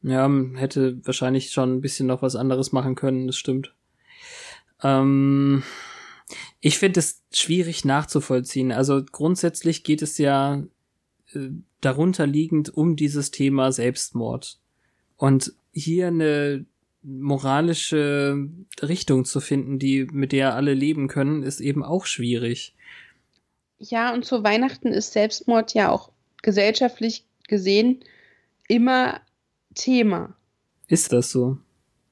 [0.03, 3.75] Ja, hätte wahrscheinlich schon ein bisschen noch was anderes machen können, das stimmt.
[4.83, 5.63] Ähm,
[6.61, 8.73] ich finde es schwierig nachzuvollziehen.
[8.73, 10.63] Also grundsätzlich geht es ja
[11.33, 11.49] äh,
[11.81, 14.59] darunter liegend um dieses Thema Selbstmord.
[15.17, 16.65] Und hier eine
[17.03, 18.49] moralische
[18.83, 22.75] Richtung zu finden, die mit der alle leben können, ist eben auch schwierig.
[23.79, 26.11] Ja, und zu Weihnachten ist Selbstmord ja auch
[26.43, 28.05] gesellschaftlich gesehen
[28.69, 29.21] immer
[29.75, 30.35] Thema.
[30.89, 31.59] Ist das so?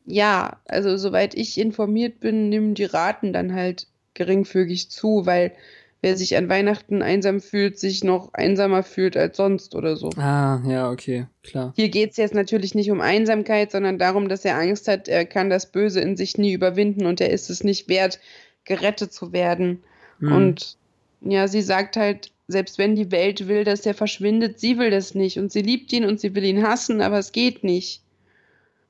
[0.07, 5.53] Ja, also soweit ich informiert bin, nehmen die Raten dann halt geringfügig zu, weil
[6.01, 10.11] wer sich an Weihnachten einsam fühlt, sich noch einsamer fühlt als sonst oder so.
[10.17, 11.73] Ah, ja, okay, klar.
[11.77, 15.25] Hier geht es jetzt natürlich nicht um Einsamkeit, sondern darum, dass er Angst hat, er
[15.27, 18.21] kann das Böse in sich nie überwinden und er ist es nicht wert,
[18.65, 19.83] gerettet zu werden.
[20.21, 20.33] Hm.
[20.33, 20.78] Und
[21.21, 25.14] ja, sie sagt halt, selbst wenn die Welt will, dass er verschwindet, sie will das
[25.14, 25.39] nicht.
[25.39, 28.03] Und sie liebt ihn und sie will ihn hassen, aber es geht nicht.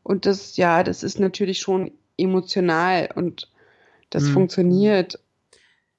[0.02, 3.50] Und das, ja, das ist natürlich schon emotional und
[4.10, 4.32] das Hm.
[4.34, 5.18] funktioniert.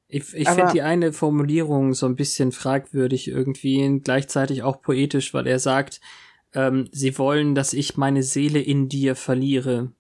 [0.08, 5.34] Ich, ich finde die eine Formulierung so ein bisschen fragwürdig irgendwie, und gleichzeitig auch poetisch,
[5.36, 6.02] weil er sagt,
[6.54, 9.92] ähm, sie wollen, dass ich meine Seele in dir verliere.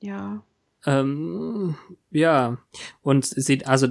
[0.00, 0.42] Ja.
[0.86, 1.76] Ähm,
[2.10, 2.58] ja,
[3.02, 3.88] und sie, also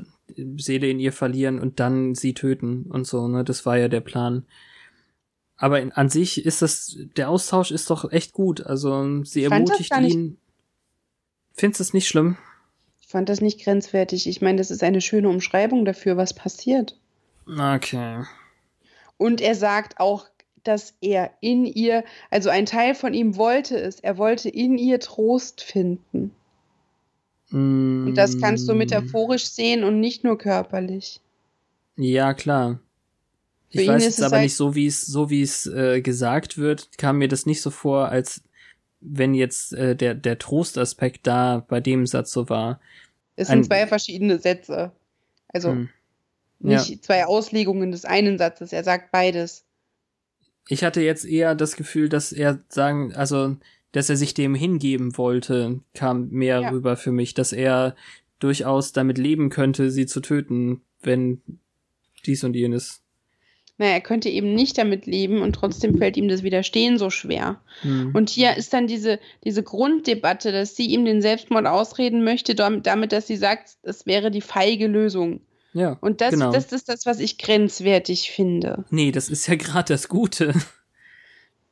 [0.58, 3.44] Seele in ihr verlieren und dann sie töten und so, ne?
[3.44, 4.46] Das war ja der Plan.
[5.58, 8.66] Aber in, an sich ist das, der Austausch ist doch echt gut.
[8.66, 10.38] Also sie Ich ermutigt ihn.
[11.54, 12.38] Findest du es nicht schlimm?
[13.00, 14.28] Ich fand das nicht grenzwertig.
[14.28, 17.00] Ich meine, das ist eine schöne Umschreibung dafür, was passiert.
[17.48, 18.24] Okay.
[19.18, 20.28] Und er sagt auch,
[20.64, 25.00] dass er in ihr, also ein Teil von ihm wollte es, er wollte in ihr
[25.00, 26.32] Trost finden.
[27.52, 31.22] Und Und das kannst du metaphorisch sehen und nicht nur körperlich.
[31.96, 32.80] Ja, klar.
[33.72, 36.58] Für Ich weiß es aber halt- nicht so, wie es so wie es äh, gesagt
[36.58, 38.42] wird, kam mir das nicht so vor, als
[39.02, 42.80] wenn jetzt äh, der, der Trostaspekt da bei dem Satz so war.
[43.36, 44.92] Es sind Ein- zwei verschiedene Sätze.
[45.50, 45.90] Also Hm.
[46.60, 48.74] nicht zwei Auslegungen des einen Satzes.
[48.74, 49.64] Er sagt beides.
[50.68, 53.56] Ich hatte jetzt eher das Gefühl, dass er sagen, also,
[53.96, 56.70] dass er sich dem hingeben wollte, kam mehr Ja.
[56.70, 57.96] rüber für mich, dass er
[58.40, 61.42] durchaus damit leben könnte, sie zu töten, wenn
[62.26, 63.02] dies und jenes.
[63.78, 67.62] Naja, er könnte eben nicht damit leben und trotzdem fällt ihm das Widerstehen so schwer.
[67.82, 68.12] Hm.
[68.16, 72.84] Und hier ist dann diese, diese Grunddebatte, dass sie ihm den Selbstmord ausreden möchte, dam-
[72.84, 75.42] damit, dass sie sagt, es wäre die feige Lösung.
[75.74, 76.52] ja, Und das, genau.
[76.54, 78.86] das ist das, was ich grenzwertig finde.
[78.92, 80.54] nee, das ist ja gerade das Gute.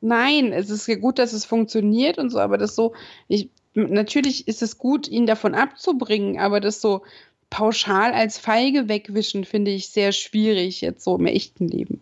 [0.04, 2.92] Nein, es ist ja gut, dass es funktioniert und so, aber das so,
[3.26, 7.02] ich, natürlich ist es gut, ihn davon abzubringen, aber das so
[7.48, 12.00] pauschal als feige wegwischen, finde ich sehr schwierig, jetzt so im echten Leben.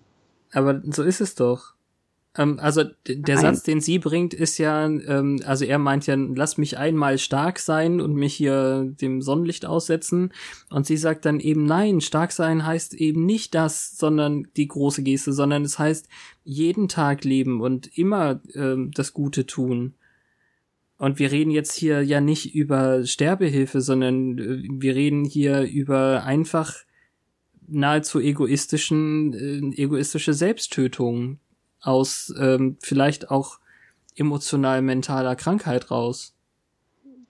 [0.52, 1.71] Aber so ist es doch.
[2.36, 3.38] Ähm, also der Nein.
[3.38, 7.58] Satz, den sie bringt, ist ja, ähm, also er meint ja, lass mich einmal stark
[7.58, 10.32] sein und mich hier dem Sonnenlicht aussetzen.
[10.70, 15.02] Und sie sagt dann eben, nein, stark sein heißt eben nicht das, sondern die große
[15.02, 16.08] Geste, sondern es heißt
[16.44, 19.94] jeden Tag leben und immer ähm, das Gute tun.
[20.98, 26.24] Und wir reden jetzt hier ja nicht über Sterbehilfe, sondern äh, wir reden hier über
[26.24, 26.76] einfach
[27.68, 31.38] nahezu egoistischen, äh, egoistische Selbsttötung
[31.82, 33.58] aus ähm, vielleicht auch
[34.16, 36.34] emotional-mentaler Krankheit raus.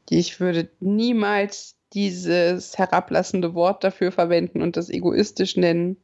[0.09, 5.97] Ich würde niemals dieses herablassende Wort dafür verwenden und das egoistisch nennen.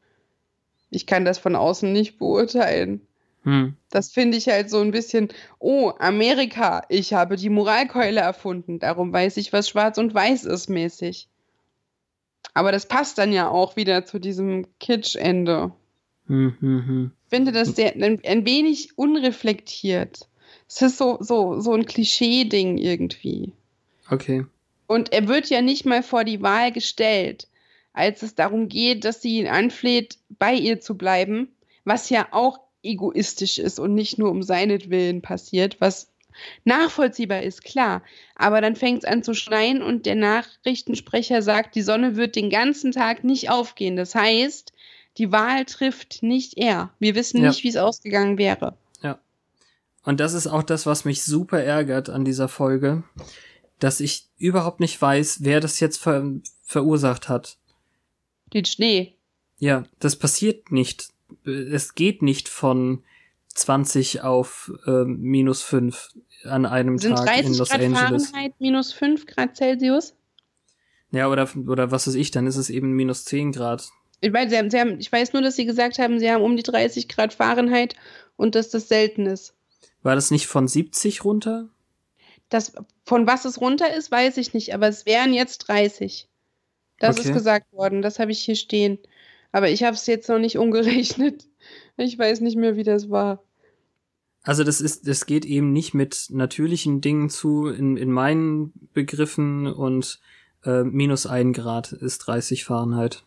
[0.90, 3.00] Ich kann das von außen nicht beurteilen.
[3.44, 3.76] Hm.
[3.90, 5.28] Das finde ich halt so ein bisschen,
[5.58, 10.68] oh, Amerika, ich habe die Moralkeule erfunden, darum weiß ich, was schwarz und weiß ist
[10.68, 11.28] mäßig.
[12.54, 15.72] Aber das passt dann ja auch wieder zu diesem Kitsch-Ende.
[16.26, 17.12] Hm, hm, hm.
[17.28, 20.28] Finde das sehr, ein, ein wenig unreflektiert.
[20.68, 23.52] Es ist so, so, so ein Klischee-Ding irgendwie.
[24.10, 24.46] Okay.
[24.86, 27.48] Und er wird ja nicht mal vor die Wahl gestellt,
[27.92, 31.48] als es darum geht, dass sie ihn anfleht, bei ihr zu bleiben,
[31.84, 36.10] was ja auch egoistisch ist und nicht nur um seinetwillen passiert, was
[36.64, 38.02] nachvollziehbar ist, klar.
[38.36, 42.50] Aber dann fängt es an zu schneien und der Nachrichtensprecher sagt, die Sonne wird den
[42.50, 43.96] ganzen Tag nicht aufgehen.
[43.96, 44.72] Das heißt,
[45.18, 46.90] die Wahl trifft nicht er.
[46.98, 47.48] Wir wissen Ja.
[47.48, 48.76] nicht, wie es ausgegangen wäre.
[50.04, 53.02] Und das ist auch das, was mich super ärgert an dieser Folge,
[53.78, 56.24] dass ich überhaupt nicht weiß, wer das jetzt ver
[56.64, 57.58] verursacht hat.
[58.54, 59.16] Den Schnee.
[59.58, 61.10] Ja, das passiert nicht.
[61.44, 63.02] Es geht nicht von
[63.48, 66.08] 20 auf ähm, minus 5
[66.44, 68.30] an einem Sind Tag 30 in Los Grad Angeles.
[68.30, 70.14] Fahrenheit minus 5 Grad Celsius?
[71.10, 73.90] Ja, oder, oder was weiß ich, dann ist es eben minus 10 Grad.
[74.20, 76.42] Ich weiß, sie haben, sie haben, ich weiß nur, dass sie gesagt haben, sie haben
[76.42, 77.94] um die 30 Grad Fahrenheit
[78.36, 79.54] und dass das selten ist.
[80.02, 81.68] War das nicht von 70 runter?
[82.48, 82.72] Das,
[83.04, 86.28] von was es runter ist, weiß ich nicht, aber es wären jetzt 30.
[86.98, 87.28] Das Okay.
[87.28, 88.98] ist gesagt worden, das habe ich hier stehen.
[89.52, 91.44] Aber ich habe es jetzt noch nicht umgerechnet.
[91.96, 93.42] Ich weiß nicht mehr, wie das war.
[94.42, 99.66] Also das ist, das geht eben nicht mit natürlichen Dingen zu in, in meinen Begriffen
[99.66, 100.20] und
[100.64, 103.24] äh, minus ein Grad ist 30 Fahrenheit.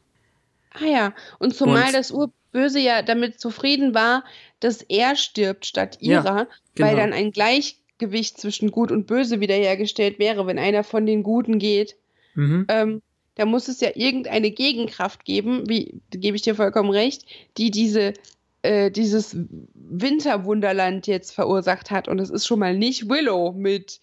[0.73, 4.23] Ah ja, und zumal Und- das Urböse ja damit zufrieden war,
[4.59, 6.87] dass er stirbt statt Ja, ihrer, genau.
[6.87, 11.59] weil dann ein Gleichgewicht zwischen Gut und Böse wiederhergestellt wäre, wenn einer von den Guten
[11.59, 11.95] geht.
[12.35, 12.65] Mhm.
[12.69, 13.01] ähm,
[13.35, 17.25] da muss es ja irgendeine Gegenkraft geben, wie gebe ich dir vollkommen recht,
[17.57, 18.13] die diese
[18.61, 19.35] äh, dieses
[19.73, 22.07] Winterwunderland jetzt verursacht hat.
[22.07, 23.99] Und es ist schon mal nicht Willow mit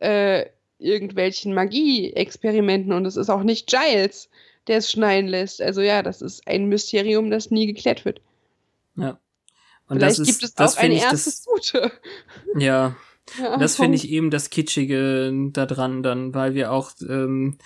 [0.00, 0.46] äh,
[0.78, 4.28] irgendwelchen Magie-Experimenten und es ist auch nicht Giles,
[4.68, 5.60] der es schneien lässt.
[5.60, 8.20] Also ja, das ist ein Mysterium, das nie geklärt wird.
[8.96, 9.18] Ja.
[9.88, 11.92] Und Vielleicht das ist, gibt es das auch ein finde ich erstes Gute.
[12.54, 12.96] das, ja,
[13.38, 17.58] Ja, das finde ich eben das Kitschige daran dann, weil wir auch ähm,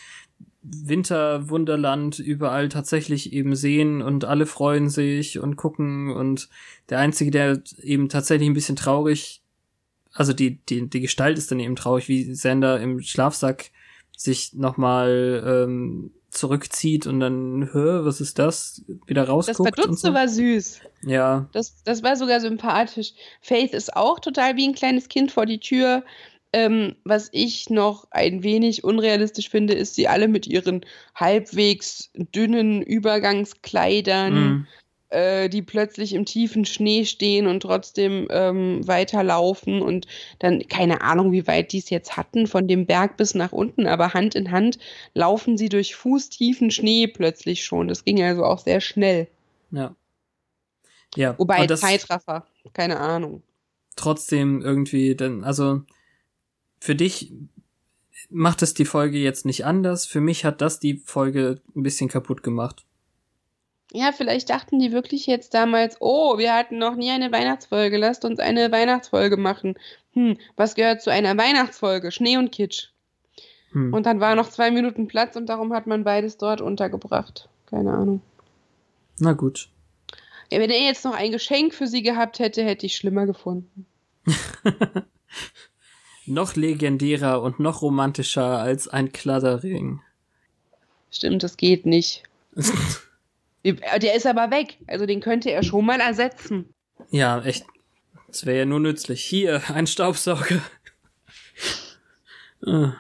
[0.63, 6.49] Winterwunderland überall tatsächlich eben sehen und alle freuen sich und gucken und
[6.89, 9.43] der Einzige, der eben tatsächlich ein bisschen traurig,
[10.13, 13.71] also die, die, die Gestalt ist dann eben traurig, wie Sander im Schlafsack
[14.17, 18.83] sich nochmal ähm, zurückzieht und dann, hör, was ist das?
[19.07, 19.61] Wieder Das rausguckt.
[19.71, 20.15] und Verdutzte so.
[20.15, 20.81] war süß.
[21.03, 23.13] Ja, Das, das war sogar sympathisch.
[23.41, 26.05] Faith ist auch total wie ein kleines Kind vor die Tür.
[26.53, 32.83] Ähm, was ich noch ein wenig unrealistisch finde, ist, sie alle mit ihren halbwegs dünnen
[32.83, 34.67] Übergangskleidern, mhm.
[35.11, 40.07] Äh, die plötzlich im tiefen Schnee stehen und trotzdem ähm, weiterlaufen und
[40.39, 43.87] dann keine Ahnung, wie weit die es jetzt hatten, von dem Berg bis nach unten,
[43.87, 44.79] aber Hand in Hand
[45.15, 47.89] laufen sie durch fußtiefen Schnee plötzlich schon.
[47.89, 49.29] Das ging also auch sehr schnell.
[49.71, 49.95] ja.
[51.15, 53.43] Ja, Wobei Zeitraffer, keine Ahnung.
[53.95, 55.83] trotzdem irgendwie, dann, also
[56.79, 57.33] für dich
[58.29, 60.05] macht es die Folge jetzt nicht anders.
[60.07, 62.85] Für mich hat das die Folge ein bisschen kaputt gemacht.
[63.97, 68.27] Ja, vielleicht dachten die wirklich jetzt damals, oh, wir hatten noch nie eine Weihnachtsfolge, lasst
[68.27, 69.75] uns eine Weihnachtsfolge machen.
[70.13, 72.13] Hm, was gehört zu einer Weihnachtsfolge?
[72.13, 72.89] Schnee und Kitsch.
[73.73, 73.95] Hm.
[73.95, 77.49] Und dann war noch zwei Minuten Platz und darum hat man beides dort untergebracht.
[77.65, 78.21] Keine Ahnung.
[79.19, 79.71] Na gut.
[80.53, 83.87] Ja, wenn er jetzt noch ein Geschenk für sie gehabt hätte, hätte ich schlimmer gefunden.
[86.27, 90.03] noch legendärer und noch romantischer als ein Kladdering.
[91.11, 92.25] Stimmt, das geht nicht.
[93.73, 94.79] Der ist aber weg.
[94.87, 96.67] Also den könnte er schon mal ersetzen.
[97.11, 97.65] Ja, echt.
[98.29, 99.25] Das wäre ja nur nützlich.
[99.25, 100.61] Hier, ein Staubsauger.
[102.67, 102.95] Ah.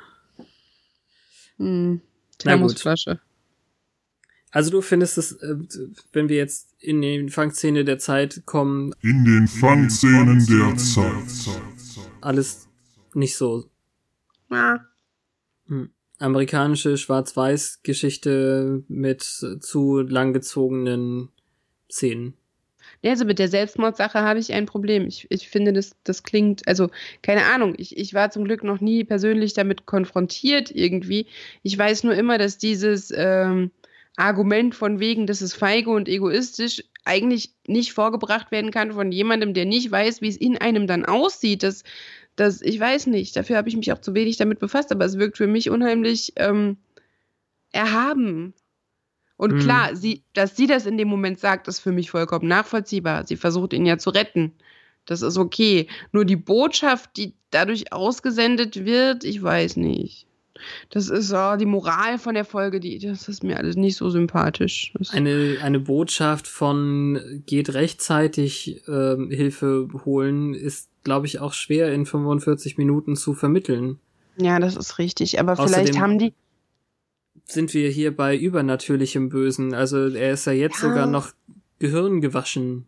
[1.56, 2.00] Hm.
[2.44, 2.76] Na gut.
[2.78, 3.20] Thermosflasche.
[4.50, 5.56] Also du findest es, äh,
[6.12, 11.60] wenn wir jetzt in die Fangszene der Zeit kommen, In den Fangszenen der Zeit.
[12.20, 12.68] alles
[13.14, 13.68] nicht so
[14.50, 14.84] Ja.
[15.66, 15.90] hm.
[16.18, 21.28] Amerikanische Schwarz-Weiß-Geschichte mit zu langgezogenen
[21.90, 22.34] Szenen.
[23.02, 25.06] Ja, Also mit der Selbstmordsache habe ich ein Problem.
[25.06, 26.90] Ich, ich finde, das, das klingt, also
[27.22, 31.26] keine Ahnung, ich, ich war zum Glück noch nie persönlich damit konfrontiert irgendwie.
[31.62, 33.70] Ich weiß nur immer, dass dieses ähm,
[34.16, 39.54] Argument von wegen, das ist feige und egoistisch, eigentlich nicht vorgebracht werden kann von jemandem,
[39.54, 41.62] der nicht weiß, wie es in einem dann aussieht.
[41.62, 41.84] Das,
[42.36, 45.18] das, ich weiß nicht, dafür habe ich mich auch zu wenig damit befasst, aber es
[45.18, 46.76] wirkt für mich unheimlich ähm,
[47.72, 48.54] erhaben.
[49.36, 49.58] Und Mhm.
[49.58, 53.26] klar, sie, dass sie das in dem Moment sagt, ist für mich vollkommen nachvollziehbar.
[53.26, 54.52] Sie versucht ihn ja zu retten.
[55.06, 55.88] Das ist okay.
[56.12, 60.25] Nur die Botschaft, die dadurch ausgesendet wird, ich weiß nicht.
[60.90, 64.10] Das ist oh, die Moral von der Folge, die, das ist mir alles nicht so
[64.10, 64.92] sympathisch.
[64.98, 71.92] Das, Eine, eine Botschaft von geht rechtzeitig ähm, Hilfe holen ist, glaube ich, auch schwer
[71.92, 73.98] in 45 Minuten zu vermitteln.
[74.38, 75.38] ja, das ist richtig.
[75.40, 76.32] Aber Außerdem- vielleicht haben die,
[77.44, 79.72] Sind wir hier bei übernatürlichem Bösen?
[79.74, 80.88] Also er ist ja jetzt Ja.
[80.88, 81.32] sogar noch
[81.78, 82.86] Gehirn gewaschen.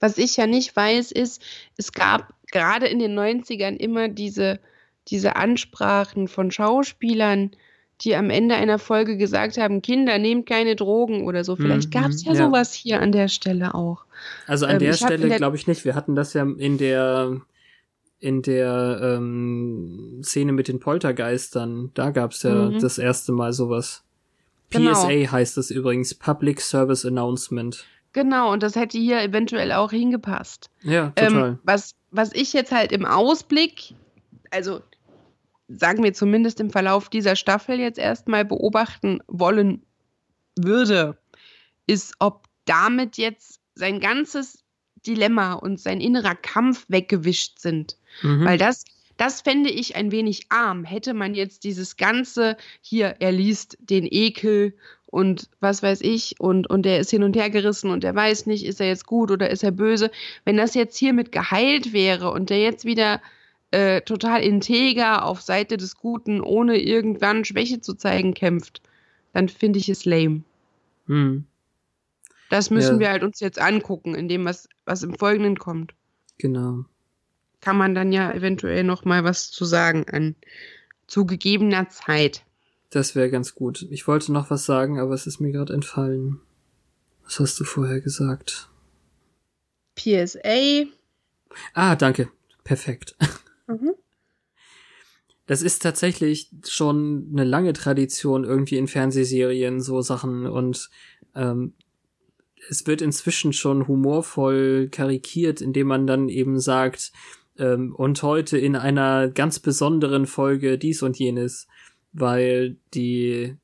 [0.00, 1.42] Was ich ja nicht weiß, ist,
[1.76, 4.58] es gab gerade in den 90ern immer diese,
[5.08, 7.50] diese Ansprachen von Schauspielern,
[8.02, 11.56] die am Ende einer Folge gesagt haben, Kinder, nehmt keine Drogen oder so.
[11.56, 12.46] Vielleicht Mhm, gab es ja, ja.
[12.46, 14.04] sowas hier an der Stelle auch.
[14.46, 15.84] Also an Ähm, der Stelle glaube ich nicht.
[15.84, 17.40] Wir hatten das ja in der
[18.20, 21.90] in der ähm, Szene mit den Poltergeistern.
[21.94, 22.80] Da gab's ja Mhm.
[22.80, 24.02] das erste Mal sowas.
[24.70, 24.92] Genau.
[24.92, 27.84] PSA heißt es übrigens, Public Service Announcement.
[28.12, 30.68] Genau, und das hätte hier eventuell auch hingepasst.
[30.82, 31.48] Ja, total.
[31.50, 33.94] Ähm, was, was ich jetzt halt im Ausblick,
[34.50, 34.80] also
[35.68, 39.82] sagen wir zumindest im Verlauf dieser Staffel jetzt erstmal beobachten wollen
[40.56, 41.18] würde,
[41.86, 44.64] ist, ob damit jetzt sein ganzes
[45.06, 47.96] Dilemma und sein innerer Kampf weggewischt sind.
[48.22, 48.44] mhm.
[48.44, 48.84] Weil das,
[49.16, 50.84] das fände ich ein wenig arm.
[50.84, 54.74] Hätte man jetzt dieses ganze, hier, er liest den Ekel
[55.06, 58.46] und was weiß ich, und, und der ist hin und her gerissen und er weiß
[58.46, 60.10] nicht, ist er jetzt gut oder ist er böse.
[60.44, 63.22] Wenn das jetzt hiermit geheilt wäre und der jetzt wieder
[63.70, 68.80] äh, total integer auf Seite des Guten, ohne irgendwann Schwäche zu zeigen, kämpft,
[69.32, 70.42] dann finde ich es lame.
[71.06, 71.44] Hm,
[72.50, 73.00] Das müssen Ja.
[73.00, 75.94] wir halt uns jetzt angucken, in dem, was, was im Folgenden kommt.
[76.38, 76.84] genau.
[77.60, 80.36] kann man dann ja eventuell noch mal was zu sagen an
[81.08, 82.44] zu gegebener Zeit.
[82.90, 83.86] Das wäre ganz gut.
[83.90, 86.40] Ich wollte noch was sagen, aber es ist mir gerade entfallen.
[87.24, 88.70] Was hast du vorher gesagt?
[89.96, 90.84] PSA.
[91.74, 92.30] Ah, danke.
[92.64, 93.16] Perfekt.
[93.68, 93.94] Mhm.
[95.46, 100.46] Das ist tatsächlich schon eine lange Tradition irgendwie in Fernsehserien, so Sachen.
[100.46, 100.90] Und
[101.34, 101.72] ähm,
[102.68, 107.12] es wird inzwischen schon humorvoll karikiert, indem man dann eben sagt,
[107.56, 111.66] ähm, und heute in einer ganz besonderen Folge dies und jenes,
[112.12, 113.56] weil die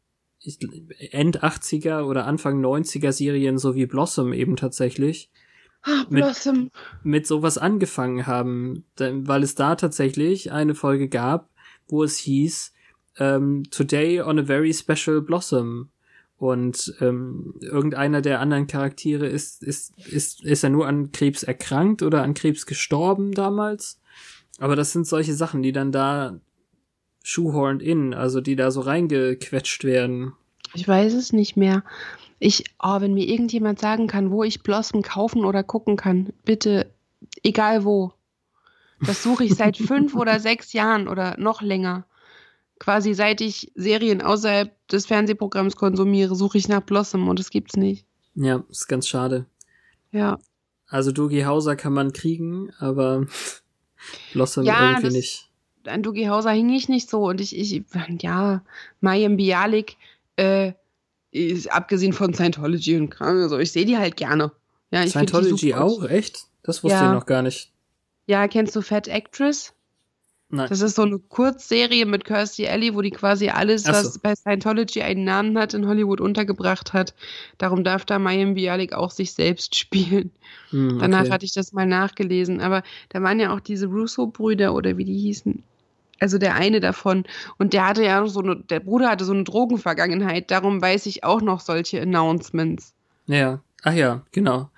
[1.11, 5.31] End 80er oder Anfang 90er Serien so wie Blossom eben tatsächlich
[5.87, 6.71] Ah, Mit- Blossom.
[7.03, 11.51] mit sowas angefangen haben, weil es da tatsächlich eine Folge gab,
[11.89, 12.73] wo es hieß
[13.19, 15.91] ähm, Today on a very special Blossom
[16.37, 22.03] und ähm, irgendeiner der anderen Charaktere ist ist ist ist er nur an Krebs erkrankt
[22.03, 24.01] oder an Krebs gestorben damals,
[24.59, 26.41] aber das sind solche Sachen, die dann da
[27.23, 30.33] shoehorned in, also die da so reingequetscht werden.
[30.75, 31.85] Ich weiß es nicht mehr.
[32.39, 36.91] Ich, oh, wenn mir irgendjemand sagen kann, wo ich Blossom kaufen oder gucken kann, bitte,
[37.43, 38.13] egal wo.
[39.07, 42.05] Das suche ich seit fünf oder sechs Jahren oder noch länger.
[42.79, 47.77] Quasi seit ich Serien außerhalb des Fernsehprogramms konsumiere, suche ich nach Blossom und es gibt's
[47.77, 48.05] nicht.
[48.35, 49.47] Ja, ist ganz schade.
[50.11, 50.39] Ja.
[50.89, 53.27] Also Doogie Hauser kann man kriegen, aber
[54.33, 55.51] Blossom Ja, irgendwie das- nicht.
[55.87, 57.83] an Dugi Hauser hing ich nicht so und ich, ich
[58.21, 58.63] ja,
[59.01, 59.97] Mayim Bialik,
[60.37, 60.73] äh,
[61.35, 64.53] ist, abgesehen von Scientology und Kram, also ich sehe die halt gerne.
[64.91, 66.05] Ja, ich Scientology auch?
[66.05, 66.45] Echt?
[66.63, 67.09] Das wusste Ja.
[67.13, 67.71] ich noch gar nicht.
[68.27, 69.73] Ja, kennst du Fat Actress?
[70.51, 70.69] Nein.
[70.69, 73.93] Das ist so eine Kurzserie mit Kirstie Alley, wo die quasi alles, so.
[73.93, 77.13] was bei Scientology einen Namen hat, in Hollywood untergebracht hat.
[77.59, 80.31] Darum darf da Mayim Bialik auch sich selbst spielen.
[80.71, 81.31] Hm, Danach okay.
[81.31, 82.61] hatte ich das mal nachgelesen.
[82.61, 85.65] Aber da waren ja auch diese Russo-Brüder oder wie die hießen.
[86.21, 87.25] Also der eine davon.
[87.59, 90.51] Und der hatte ja so eine, der Bruder hatte so eine Drogenvergangenheit.
[90.51, 92.95] Darum weiß ich auch noch solche Announcements.
[93.27, 93.61] Ja.
[93.83, 94.71] Ach ja, genau.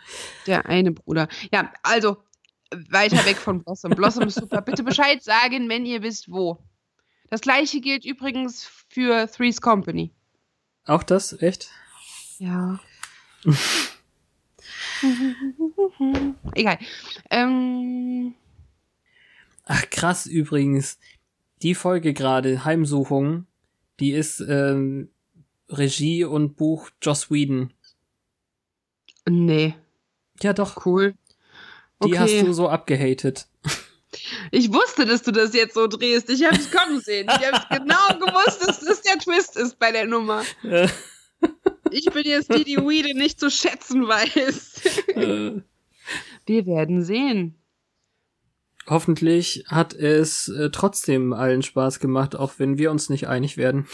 [0.47, 1.28] Der eine Bruder.
[1.53, 2.16] Ja, also
[2.91, 3.93] weiter weg von Blossom.
[3.93, 4.62] Blossom ist super.
[4.62, 6.59] Bitte Bescheid sagen, wenn ihr wisst, wo.
[7.30, 10.12] Das gleiche gilt übrigens für Three's Company.
[10.84, 11.41] Auch das?
[11.41, 11.70] Echt?
[12.39, 12.80] Ja.
[16.55, 16.78] Egal.
[17.30, 18.34] Ähm,
[19.64, 20.99] Ach krass übrigens.
[21.63, 23.47] Die Folge gerade, Heimsuchung,
[24.01, 25.09] die ist ähm,
[25.69, 27.73] Regie und Buch Joss Whedon.
[29.29, 29.75] nee,
[30.43, 31.13] Ja doch, cool.
[32.03, 32.19] die Okay.
[32.19, 33.49] hast du so abgehatet.
[34.51, 36.31] Ich wusste, dass du das jetzt so drehst.
[36.31, 37.29] Ich habe es kommen sehen.
[37.29, 40.43] Ich habe genau gewusst, dass das der Twist ist bei der Nummer.
[41.91, 44.81] Ich bin jetzt die, die Weede nicht zu schätzen weiß.
[45.17, 45.61] äh,
[46.47, 47.55] Wir werden sehen.
[48.87, 53.87] Hoffentlich hat es äh, trotzdem allen Spaß gemacht, auch wenn wir uns nicht einig werden.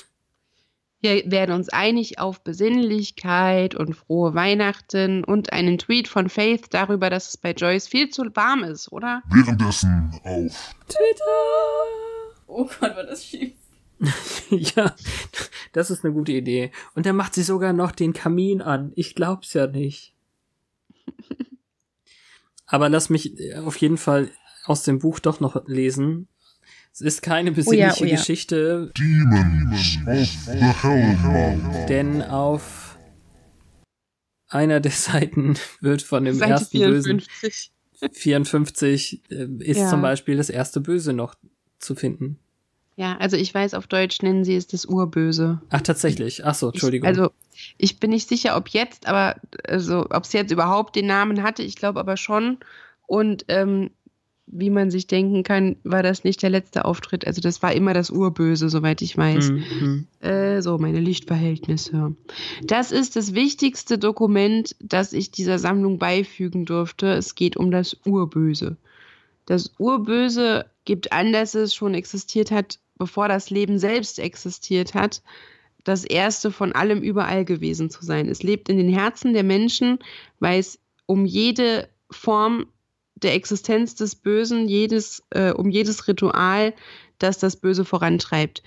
[1.00, 7.10] Wir werden uns einig auf Besinnlichkeit und frohe Weihnachten und einen Tweet von Faith darüber,
[7.10, 9.22] dass es bei Joyce viel zu warm ist, oder?
[9.28, 10.74] Währenddessen auf
[12.46, 13.52] Oh Gott, war das schief.
[14.50, 14.94] ja,
[15.72, 16.70] das ist eine gute Idee.
[16.94, 18.92] Und dann macht sie sogar noch den Kamin an.
[18.94, 20.14] Ich glaub's ja nicht.
[22.66, 24.30] Aber lass mich auf jeden Fall
[24.64, 26.28] aus dem Buch doch noch lesen.
[26.92, 28.16] Es ist keine besinnliche oh ja.
[28.16, 31.88] Geschichte, Demons of the Hellmouth.
[31.88, 32.98] denn auf
[34.48, 37.72] einer der Seiten wird von dem Seite ersten Bösen 54.
[38.12, 39.88] 54 äh, ist Ja.
[39.88, 41.34] zum Beispiel das erste Böse noch
[41.78, 42.38] zu finden.
[42.96, 45.62] Ja, also ich weiß, auf Deutsch nennen sie es das Urböse.
[45.70, 46.44] Ach, tatsächlich.
[46.44, 47.08] Ach so, Entschuldigung.
[47.10, 47.32] Ich, also
[47.78, 49.36] ich bin nicht sicher, ob jetzt, aber
[49.66, 51.62] also ob es jetzt überhaupt den Namen hatte.
[51.62, 52.58] Ich glaube aber schon.
[53.06, 53.90] Und ähm,
[54.46, 57.26] wie man sich denken kann, war das nicht der letzte Auftritt.
[57.26, 59.50] Also das war immer das Urböse, soweit ich weiß.
[59.50, 60.06] Mhm, mhm.
[60.28, 62.14] Äh, so, meine Lichtverhältnisse.
[62.62, 67.12] Das ist das wichtigste Dokument, das ich dieser Sammlung beifügen durfte.
[67.12, 68.76] Es geht um das Urböse.
[69.46, 75.22] Das Urböse gibt an, dass es schon existiert hat, bevor das Leben selbst existiert hat,
[75.84, 78.28] das erste von allem überall gewesen zu sein.
[78.28, 79.98] Es lebt in den Herzen der Menschen,
[80.38, 82.66] weil es um jede Form
[83.22, 86.74] der Existenz des Bösen, jedes, äh, um jedes Ritual,
[87.18, 88.62] das das Böse vorantreibt.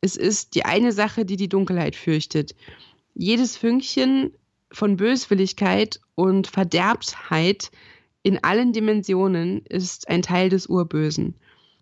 [0.00, 2.54] Es ist die eine Sache, die die Dunkelheit fürchtet.
[3.14, 4.32] Jedes Fünkchen
[4.72, 7.70] von Böswilligkeit und Verderbtheit
[8.22, 11.34] in allen Dimensionen ist ein Teil des Urbösen.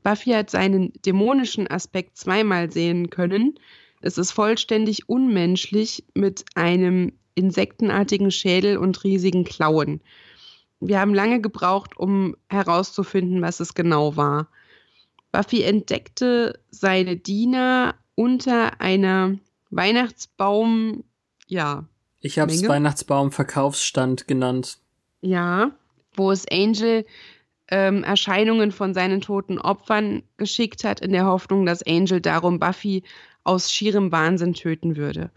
[0.03, 3.59] Buffy hat seinen dämonischen Aspekt zweimal sehen können.
[4.03, 10.03] Es ist vollständig unmenschlich mit einem insektenartigen Schädel und riesigen Klauen.
[10.87, 14.49] Wir haben lange gebraucht, um herauszufinden, was es genau war.
[15.33, 19.39] Buffy entdeckte seine Diener unter einer
[19.71, 21.05] Weihnachtsbaum,
[21.47, 21.85] ja,
[22.21, 22.67] Ich habe es?
[22.69, 24.79] Weihnachtsbaum-Verkaufsstand genannt.
[25.21, 25.73] ja,
[26.17, 27.05] wo es Angel
[27.69, 33.03] ähm, Erscheinungen von seinen toten Opfern geschickt hat, in der Hoffnung, dass Angel darum Buffy
[33.43, 35.31] aus schierem Wahnsinn töten würde.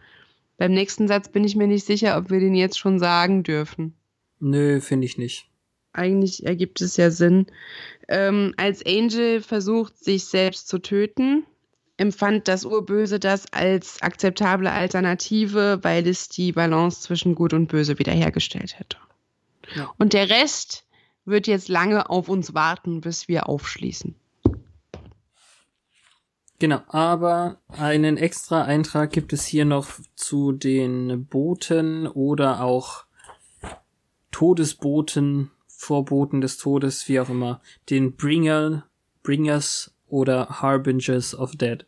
[0.57, 3.96] Beim nächsten Satz bin ich mir nicht sicher, ob wir den jetzt schon sagen dürfen.
[4.39, 5.49] Nö, finde ich nicht.
[5.93, 7.47] Eigentlich ergibt es ja Sinn.
[8.07, 11.45] Ähm, als Angel versucht, sich selbst zu töten,
[11.97, 17.97] empfand das Urböse das als akzeptable Alternative, weil es die Balance zwischen Gut und Böse
[17.97, 18.97] wiederhergestellt hätte.
[19.75, 19.91] Ja.
[19.97, 20.85] Und der Rest
[21.25, 24.15] wird jetzt lange auf uns warten, bis wir aufschließen.
[26.59, 33.06] Genau, aber einen extra Eintrag gibt es hier noch zu den Boten oder auch
[34.37, 37.59] Todesboten, Vorboten des Todes, wie auch immer,
[37.89, 38.85] den Bringer,
[39.23, 41.87] Bringers oder Harbingers of Dead.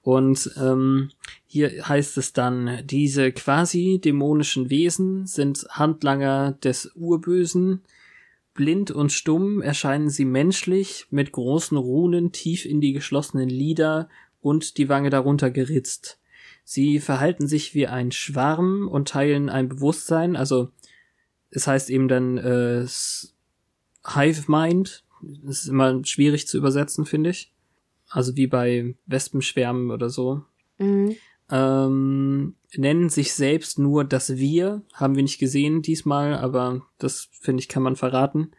[0.00, 1.10] Und ähm,
[1.46, 7.82] hier heißt es dann, diese quasi dämonischen Wesen sind Handlanger des Urbösen,
[8.54, 14.08] Blind und stumm erscheinen sie menschlich, mit großen Runen tief in die geschlossenen Lider
[14.40, 16.18] und die Wange darunter geritzt.
[16.64, 20.70] Sie verhalten sich wie ein Schwarm und teilen ein Bewusstsein, also
[21.50, 22.86] es heißt eben dann äh,
[24.06, 27.52] Hive Mind, das ist immer schwierig zu übersetzen, finde ich.
[28.08, 30.42] also wie bei Wespenschwärmen oder so,
[30.78, 31.14] Mhm.
[31.50, 34.82] ähm, nennen sich selbst nur das Wir.
[34.94, 38.50] Haben wir nicht gesehen diesmal, aber das finde ich kann man verraten.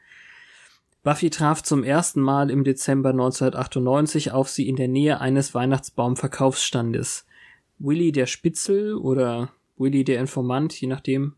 [1.04, 7.26] Buffy traf zum ersten Mal im Dezember 1998 auf sie in der Nähe eines Weihnachtsbaumverkaufsstandes.
[7.80, 11.34] Willy der Spitzel oder Willy der Informant, je nachdem,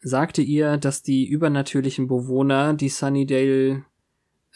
[0.00, 3.84] sagte ihr, dass die übernatürlichen Bewohner, die Sunnydale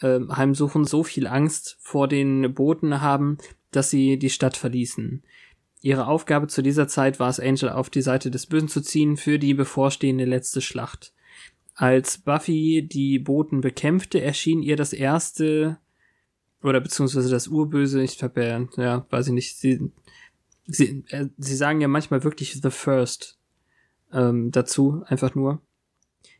[0.01, 3.37] ähm, heimsuchen, so viel Angst vor den Boten haben,
[3.71, 5.23] dass sie die Stadt verließen.
[5.81, 9.17] Ihre Aufgabe zu dieser Zeit war es, Angel auf die Seite des Bösen zu ziehen
[9.17, 11.13] für die bevorstehende letzte Schlacht.
[11.75, 15.77] Als Buffy die Boten bekämpfte, erschien ihr das erste
[16.61, 19.91] oder beziehungsweise das Urböse, ich habe ja, ja, weiß ich nicht, sie,
[20.65, 23.37] sie, äh, sie sagen ja manchmal wirklich The First
[24.13, 25.61] ähm, dazu, einfach nur.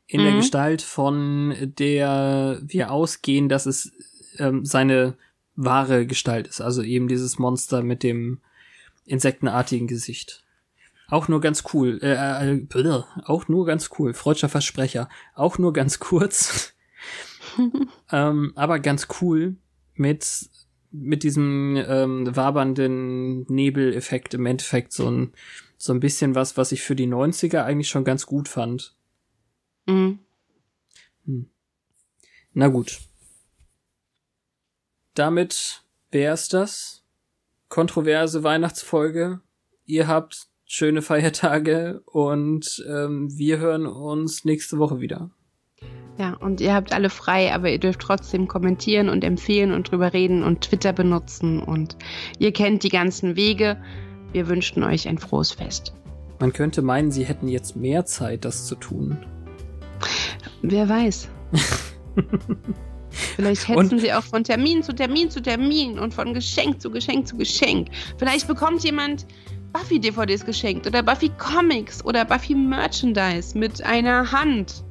[0.06, 0.38] In der Mhm.
[0.38, 3.92] Gestalt von der wir ausgehen, dass es
[4.38, 5.16] ähm, seine
[5.56, 8.40] wahre Gestalt ist, also eben dieses Monster mit dem
[9.06, 10.44] insektenartigen Gesicht.
[11.10, 15.74] Auch nur ganz cool, äh, äh, bleh, auch nur ganz cool, freudscher Versprecher, auch nur
[15.74, 16.74] ganz kurz,
[18.12, 19.56] ähm, aber ganz cool
[19.96, 20.50] mit
[20.96, 25.34] mit diesem ähm, wabernden Nebeleffekt im Endeffekt so ein
[25.84, 28.96] so ein bisschen was, was ich für die 90er eigentlich schon ganz gut fand.
[29.86, 30.20] Mhm.
[32.54, 33.02] Na gut.
[35.14, 37.04] Damit wär's das.
[37.68, 39.42] Kontroverse Weihnachtsfolge.
[39.84, 45.32] Ihr habt schöne Feiertage und ähm, wir hören uns nächste Woche wieder.
[46.18, 50.14] Ja, und ihr habt alle frei, aber ihr dürft trotzdem kommentieren und empfehlen und drüber
[50.14, 51.98] reden und Twitter benutzen und
[52.40, 53.84] ihr kennt die ganzen Wege.
[54.34, 55.94] Wir wünschen euch ein frohes Fest.
[56.40, 59.18] Man könnte meinen, sie hätten jetzt mehr Zeit, das zu tun.
[60.62, 61.30] Wer weiß.
[63.10, 66.90] Vielleicht hetzen Und- sie auch von Termin zu Termin zu Termin und von Geschenk zu
[66.90, 67.90] Geschenk zu Geschenk.
[68.18, 69.26] Vielleicht bekommt jemand
[69.72, 74.84] Buffy-DVDs geschenkt oder Buffy Comics oder Buffy Merchandise mit einer Hand.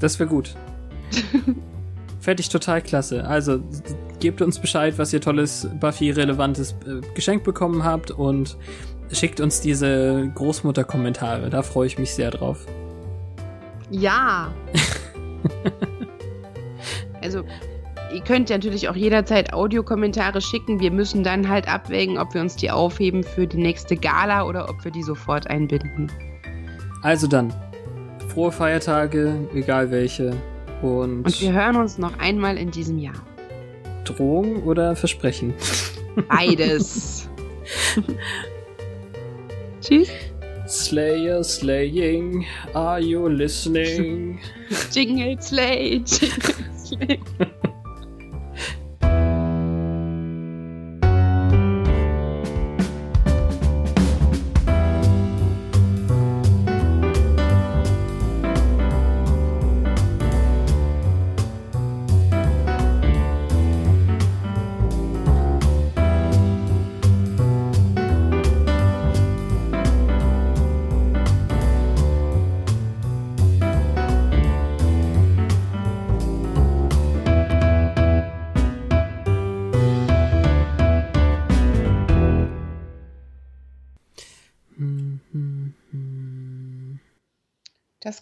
[0.00, 0.54] Das wäre gut.
[2.36, 3.26] Ich total klasse.
[3.26, 3.62] Also
[4.20, 8.56] gebt uns Bescheid, was ihr tolles Buffy-relevantes äh, Geschenk bekommen habt und
[9.12, 11.50] schickt uns diese Großmutter-Kommentare.
[11.50, 12.66] Da freue ich mich sehr drauf.
[13.90, 14.52] Ja.
[17.22, 17.42] also,
[18.12, 20.80] ihr könnt natürlich auch jederzeit Audiokommentare schicken.
[20.80, 24.68] Wir müssen dann halt abwägen, ob wir uns die aufheben für die nächste Gala oder
[24.68, 26.10] ob wir die sofort einbinden.
[27.02, 27.52] Also dann,
[28.28, 30.36] frohe Feiertage, egal welche.
[30.82, 33.14] Und, Und wir hören uns noch einmal in diesem Jahr.
[34.08, 35.54] Drohung oder Versprechen?
[36.28, 37.28] Beides.
[39.80, 40.10] Tschüss.
[40.66, 42.44] Slayer slaying,
[42.74, 44.38] are you listening?
[44.92, 47.20] Jingle Slay, Jingle Slay.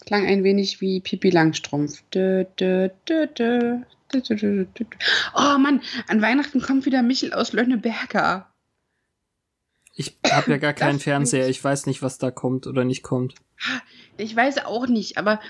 [0.07, 2.01] klang ein wenig wie Pipi Langstrumpf.
[2.13, 3.77] Dö, dö, dö.
[5.35, 8.49] Oh Mann, an Weihnachten kommt wieder Michel aus Lönneberger.
[9.95, 13.35] Ich habe ja gar keinen Fernseher, ich weiß nicht, was da kommt oder nicht kommt.
[14.15, 15.41] Ich weiß auch nicht, aber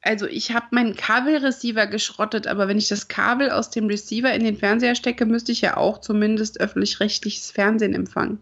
[0.00, 4.42] also ich habe meinen Kabelreceiver geschrottet, aber wenn ich das Kabel aus dem Receiver in
[4.42, 8.40] den Fernseher stecke, müsste ich ja auch zumindest öffentlich-rechtliches Fernsehen empfangen.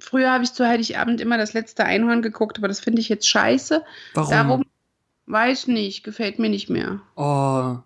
[0.00, 3.28] Früher habe ich zu Heiligabend immer das letzte Einhorn geguckt, aber das finde ich jetzt
[3.28, 3.82] scheiße.
[4.14, 4.30] Warum?
[4.30, 4.64] Darum
[5.26, 7.00] weiß nicht, gefällt mir nicht mehr.
[7.16, 7.76] Oh,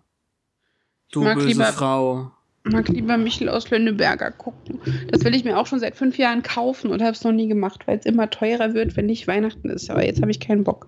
[1.11, 2.31] du mag böse lieber- Frau.
[2.67, 4.79] Mag lieber Michel aus Lönneberger gucken.
[5.11, 7.47] Das will ich mir auch schon seit fünf Jahren kaufen und habe es noch nie
[7.47, 9.91] gemacht, weil es immer teurer wird, wenn nicht Weihnachten ist.
[9.91, 10.87] Aber jetzt habe ich keinen Bock.